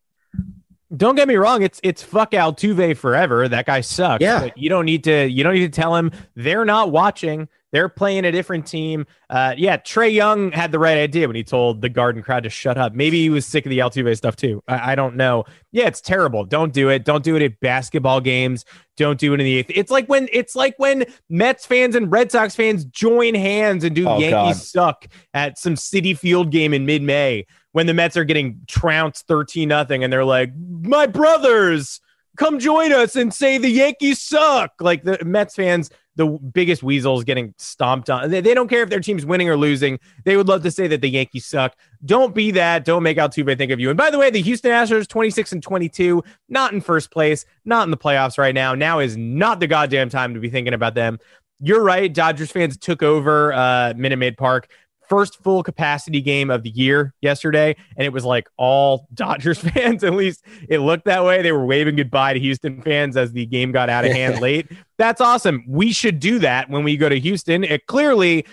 Don't 0.95 1.15
get 1.15 1.27
me 1.27 1.35
wrong, 1.35 1.61
it's 1.61 1.79
it's 1.83 2.01
fuck 2.01 2.31
Altuve 2.31 2.97
forever. 2.97 3.47
That 3.47 3.65
guy 3.67 3.81
sucks. 3.81 4.21
Yeah. 4.23 4.39
But 4.39 4.57
you 4.57 4.69
don't 4.69 4.85
need 4.85 5.03
to 5.03 5.27
you 5.29 5.43
don't 5.43 5.53
need 5.53 5.71
to 5.71 5.81
tell 5.81 5.95
him 5.95 6.11
they're 6.35 6.65
not 6.65 6.91
watching. 6.91 7.47
They're 7.71 7.89
playing 7.89 8.25
a 8.25 8.31
different 8.31 8.65
team. 8.65 9.05
Uh, 9.29 9.53
yeah, 9.55 9.77
Trae 9.77 10.11
Young 10.11 10.51
had 10.51 10.71
the 10.71 10.79
right 10.79 10.97
idea 10.97 11.27
when 11.27 11.35
he 11.35 11.43
told 11.43 11.81
the 11.81 11.89
Garden 11.89 12.23
crowd 12.23 12.41
to 12.41 12.49
shut 12.49 12.79
up. 12.79 12.95
Maybe 12.95 13.21
he 13.21 13.29
was 13.29 13.45
sick 13.45 13.63
of 13.63 13.69
the 13.69 13.77
Altuve 13.77 14.17
stuff 14.17 14.35
too. 14.35 14.63
I, 14.67 14.93
I 14.93 14.95
don't 14.95 15.15
know. 15.15 15.43
Yeah, 15.71 15.85
it's 15.85 16.01
terrible. 16.01 16.45
Don't 16.45 16.73
do 16.73 16.89
it. 16.89 17.05
Don't 17.05 17.23
do 17.23 17.35
it 17.35 17.43
at 17.43 17.59
basketball 17.59 18.21
games. 18.21 18.65
Don't 18.97 19.19
do 19.19 19.35
it 19.35 19.39
in 19.39 19.45
the 19.45 19.57
eighth. 19.59 19.69
It's 19.75 19.91
like 19.91 20.07
when 20.07 20.27
it's 20.33 20.55
like 20.55 20.73
when 20.77 21.05
Mets 21.29 21.67
fans 21.67 21.93
and 21.93 22.11
Red 22.11 22.31
Sox 22.31 22.55
fans 22.55 22.85
join 22.85 23.35
hands 23.35 23.83
and 23.83 23.95
do 23.95 24.07
Oh, 24.09 24.17
Yankees 24.17 24.31
God. 24.31 24.55
suck 24.55 25.07
at 25.35 25.59
some 25.59 25.75
Citi 25.75 26.17
Field 26.17 26.49
game 26.51 26.73
in 26.73 26.87
mid-May 26.87 27.45
when 27.71 27.85
the 27.85 27.93
Mets 27.93 28.17
are 28.17 28.23
getting 28.23 28.61
trounced 28.67 29.27
13 29.27 29.69
nothing 29.69 30.03
and 30.03 30.11
they're 30.11 30.25
like, 30.25 30.51
"My 30.55 31.05
brothers, 31.05 32.01
come 32.37 32.59
join 32.59 32.91
us 32.91 33.15
and 33.15 33.33
say 33.33 33.57
the 33.57 33.69
Yankees 33.69 34.21
suck." 34.21 34.73
Like 34.79 35.03
the 35.03 35.23
Mets 35.23 35.55
fans, 35.55 35.89
the 36.19 36.27
biggest 36.27 36.83
weasels 36.83 37.23
getting 37.23 37.53
stomped 37.57 38.09
on. 38.09 38.29
They, 38.29 38.41
they 38.41 38.53
don't 38.53 38.67
care 38.67 38.83
if 38.83 38.89
their 38.89 38.99
team's 38.99 39.25
winning 39.25 39.47
or 39.47 39.55
losing. 39.55 39.99
They 40.25 40.35
would 40.35 40.49
love 40.49 40.63
to 40.63 40.71
say 40.71 40.85
that 40.87 40.99
the 40.99 41.09
Yankees 41.09 41.45
suck. 41.45 41.77
Don't 42.03 42.35
be 42.35 42.51
that. 42.51 42.83
Don't 42.83 43.03
make 43.03 43.15
Altuve 43.15 43.57
think 43.57 43.71
of 43.71 43.79
you. 43.79 43.89
And 43.89 43.97
by 43.97 44.09
the 44.09 44.17
way, 44.17 44.29
the 44.29 44.41
Houston 44.41 44.71
Astros 44.71 45.07
26 45.07 45.53
and 45.53 45.63
22, 45.63 46.21
not 46.49 46.73
in 46.73 46.81
first 46.81 47.09
place, 47.09 47.45
not 47.63 47.87
in 47.87 47.91
the 47.91 47.97
playoffs 47.97 48.37
right 48.37 48.53
now. 48.53 48.75
Now 48.75 48.99
is 48.99 49.15
not 49.15 49.61
the 49.61 49.67
goddamn 49.67 50.09
time 50.09 50.33
to 50.33 50.41
be 50.41 50.49
thinking 50.49 50.73
about 50.73 50.93
them. 50.93 51.19
You're 51.61 51.83
right. 51.83 52.13
Dodgers 52.13 52.51
fans 52.51 52.75
took 52.75 53.01
over 53.01 53.53
uh, 53.53 53.93
Minute 53.95 54.17
Maid 54.17 54.35
Park 54.35 54.67
first 55.09 55.43
full 55.43 55.63
capacity 55.63 56.21
game 56.21 56.49
of 56.49 56.63
the 56.63 56.69
year 56.69 57.13
yesterday, 57.21 57.75
and 57.97 58.05
it 58.05 58.13
was 58.13 58.23
like 58.23 58.47
all 58.57 59.07
Dodgers 59.13 59.59
fans. 59.59 60.03
At 60.03 60.13
least 60.13 60.45
it 60.69 60.79
looked 60.79 61.05
that 61.05 61.23
way. 61.25 61.41
They 61.41 61.51
were 61.51 61.65
waving 61.65 61.95
goodbye 61.95 62.33
to 62.33 62.39
Houston 62.39 62.81
fans 62.81 63.17
as 63.17 63.31
the 63.31 63.45
game 63.45 63.71
got 63.71 63.89
out 63.89 64.05
of 64.05 64.11
hand 64.11 64.39
late. 64.41 64.67
That's 64.97 65.21
awesome. 65.21 65.63
We 65.67 65.91
should 65.91 66.19
do 66.19 66.39
that 66.39 66.69
when 66.69 66.83
we 66.83 66.95
go 66.97 67.09
to 67.09 67.19
Houston. 67.19 67.63
It 67.63 67.87
clearly 67.87 68.45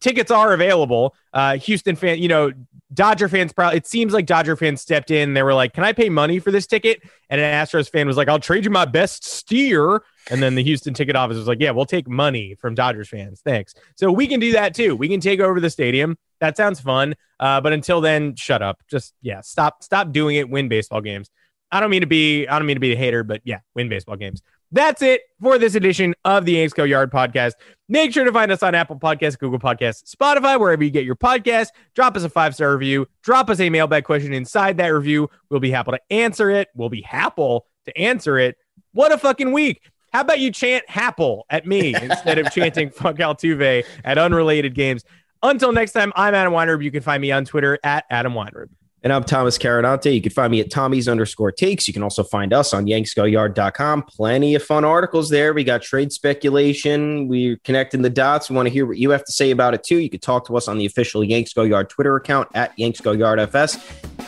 tickets 0.00 0.30
are 0.30 0.52
available. 0.52 1.14
Uh, 1.32 1.56
Houston 1.56 1.96
fan, 1.96 2.18
you 2.18 2.28
know, 2.28 2.52
Dodger 2.92 3.28
fans 3.28 3.52
probably. 3.52 3.76
It 3.76 3.86
seems 3.86 4.12
like 4.12 4.26
Dodger 4.26 4.56
fans 4.56 4.80
stepped 4.80 5.10
in. 5.10 5.34
They 5.34 5.42
were 5.42 5.54
like, 5.54 5.72
"Can 5.72 5.84
I 5.84 5.92
pay 5.92 6.08
money 6.08 6.38
for 6.38 6.50
this 6.50 6.66
ticket?" 6.66 7.00
And 7.28 7.40
an 7.40 7.54
Astros 7.54 7.90
fan 7.90 8.06
was 8.06 8.16
like, 8.16 8.28
"I'll 8.28 8.40
trade 8.40 8.64
you 8.64 8.70
my 8.70 8.84
best 8.84 9.24
steer." 9.24 10.02
And 10.30 10.42
then 10.42 10.54
the 10.54 10.62
Houston 10.64 10.92
ticket 10.92 11.14
office 11.14 11.36
was 11.36 11.46
like, 11.46 11.60
"Yeah, 11.60 11.70
we'll 11.70 11.86
take 11.86 12.08
money 12.08 12.56
from 12.60 12.74
Dodgers 12.74 13.08
fans. 13.08 13.40
Thanks." 13.44 13.74
So 13.96 14.10
we 14.10 14.26
can 14.26 14.40
do 14.40 14.52
that 14.52 14.74
too. 14.74 14.96
We 14.96 15.08
can 15.08 15.20
take 15.20 15.40
over 15.40 15.60
the 15.60 15.70
stadium. 15.70 16.18
That 16.40 16.56
sounds 16.56 16.80
fun. 16.80 17.14
Uh, 17.38 17.60
but 17.60 17.72
until 17.72 18.00
then, 18.00 18.34
shut 18.34 18.62
up. 18.62 18.80
Just 18.90 19.14
yeah, 19.22 19.40
stop 19.40 19.82
stop 19.82 20.10
doing 20.12 20.36
it. 20.36 20.50
Win 20.50 20.68
baseball 20.68 21.00
games. 21.00 21.30
I 21.70 21.78
don't 21.78 21.90
mean 21.90 22.00
to 22.00 22.06
be 22.06 22.48
I 22.48 22.58
don't 22.58 22.66
mean 22.66 22.76
to 22.76 22.80
be 22.80 22.92
a 22.92 22.96
hater, 22.96 23.22
but 23.22 23.40
yeah, 23.44 23.60
win 23.74 23.88
baseball 23.88 24.16
games. 24.16 24.42
That's 24.72 25.02
it 25.02 25.22
for 25.42 25.58
this 25.58 25.74
edition 25.74 26.14
of 26.24 26.44
the 26.44 26.52
Yanks 26.52 26.72
Go 26.72 26.84
Yard 26.84 27.10
podcast. 27.10 27.54
Make 27.88 28.12
sure 28.12 28.24
to 28.24 28.32
find 28.32 28.52
us 28.52 28.62
on 28.62 28.74
Apple 28.74 28.96
Podcasts, 28.96 29.36
Google 29.36 29.58
Podcasts, 29.58 30.14
Spotify, 30.14 30.60
wherever 30.60 30.84
you 30.84 30.90
get 30.90 31.04
your 31.04 31.16
podcast. 31.16 31.68
Drop 31.94 32.16
us 32.16 32.22
a 32.22 32.28
five 32.28 32.54
star 32.54 32.72
review. 32.72 33.06
Drop 33.22 33.50
us 33.50 33.58
a 33.58 33.68
mailbag 33.68 34.04
question 34.04 34.32
inside 34.32 34.76
that 34.76 34.88
review. 34.88 35.28
We'll 35.48 35.58
be 35.60 35.72
happy 35.72 35.90
to 35.92 36.00
answer 36.10 36.50
it. 36.50 36.68
We'll 36.74 36.88
be 36.88 37.02
happy 37.02 37.58
to 37.86 37.98
answer 37.98 38.38
it. 38.38 38.56
What 38.92 39.10
a 39.10 39.18
fucking 39.18 39.52
week. 39.52 39.82
How 40.12 40.20
about 40.20 40.40
you 40.40 40.52
chant 40.52 40.84
Happle 40.88 41.42
at 41.50 41.66
me 41.66 41.94
instead 41.94 42.38
of 42.38 42.52
chanting 42.52 42.90
fuck 42.94 43.16
Altuve 43.16 43.84
at 44.04 44.18
unrelated 44.18 44.74
games? 44.74 45.04
Until 45.42 45.72
next 45.72 45.92
time, 45.92 46.12
I'm 46.14 46.34
Adam 46.34 46.52
Weinrib. 46.52 46.84
You 46.84 46.90
can 46.90 47.02
find 47.02 47.20
me 47.20 47.32
on 47.32 47.44
Twitter 47.44 47.78
at 47.82 48.04
Adam 48.10 48.34
Weinrib. 48.34 48.68
And 49.02 49.14
I'm 49.14 49.24
Thomas 49.24 49.56
Carannante. 49.56 50.14
You 50.14 50.20
can 50.20 50.30
find 50.30 50.50
me 50.50 50.60
at 50.60 50.70
Tommy's 50.70 51.08
underscore 51.08 51.52
takes. 51.52 51.88
You 51.88 51.94
can 51.94 52.02
also 52.02 52.22
find 52.22 52.52
us 52.52 52.74
on 52.74 52.84
yanksgoyard.com. 52.84 54.02
Plenty 54.02 54.54
of 54.54 54.62
fun 54.62 54.84
articles 54.84 55.30
there. 55.30 55.54
We 55.54 55.64
got 55.64 55.80
trade 55.80 56.12
speculation. 56.12 57.26
We're 57.26 57.56
connecting 57.64 58.02
the 58.02 58.10
dots. 58.10 58.50
We 58.50 58.56
want 58.56 58.66
to 58.66 58.70
hear 58.70 58.84
what 58.84 58.98
you 58.98 59.08
have 59.10 59.24
to 59.24 59.32
say 59.32 59.52
about 59.52 59.72
it 59.72 59.84
too. 59.84 59.96
You 59.96 60.10
can 60.10 60.20
talk 60.20 60.46
to 60.48 60.56
us 60.56 60.68
on 60.68 60.76
the 60.76 60.84
official 60.84 61.24
Yanks 61.24 61.54
Go 61.54 61.62
Yard 61.62 61.88
Twitter 61.88 62.14
account 62.16 62.48
at 62.54 62.78
Yanks 62.78 63.00
Go 63.00 63.12
Yard 63.12 63.40
FS. 63.40 63.78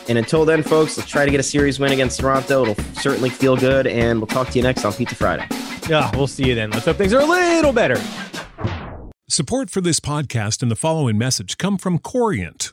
And 0.09 0.17
until 0.17 0.43
then, 0.43 0.63
folks, 0.63 0.97
let's 0.97 1.09
try 1.09 1.23
to 1.23 1.29
get 1.29 1.39
a 1.39 1.43
series 1.43 1.79
win 1.79 1.91
against 1.91 2.19
Toronto. 2.19 2.63
It'll 2.63 2.83
certainly 2.95 3.29
feel 3.29 3.55
good. 3.55 3.85
And 3.85 4.19
we'll 4.19 4.27
talk 4.27 4.49
to 4.49 4.57
you 4.57 4.63
next 4.63 4.83
on 4.85 4.93
Pizza 4.93 5.13
Friday. 5.13 5.47
Yeah, 5.87 6.09
we'll 6.15 6.25
see 6.25 6.47
you 6.47 6.55
then. 6.55 6.71
Let's 6.71 6.85
hope 6.85 6.97
things 6.97 7.13
are 7.13 7.21
a 7.21 7.25
little 7.25 7.73
better. 7.73 8.01
Support 9.29 9.69
for 9.69 9.81
this 9.81 9.99
podcast 9.99 10.63
and 10.63 10.71
the 10.71 10.75
following 10.75 11.17
message 11.17 11.59
come 11.59 11.77
from 11.77 11.99
Corient. 11.99 12.72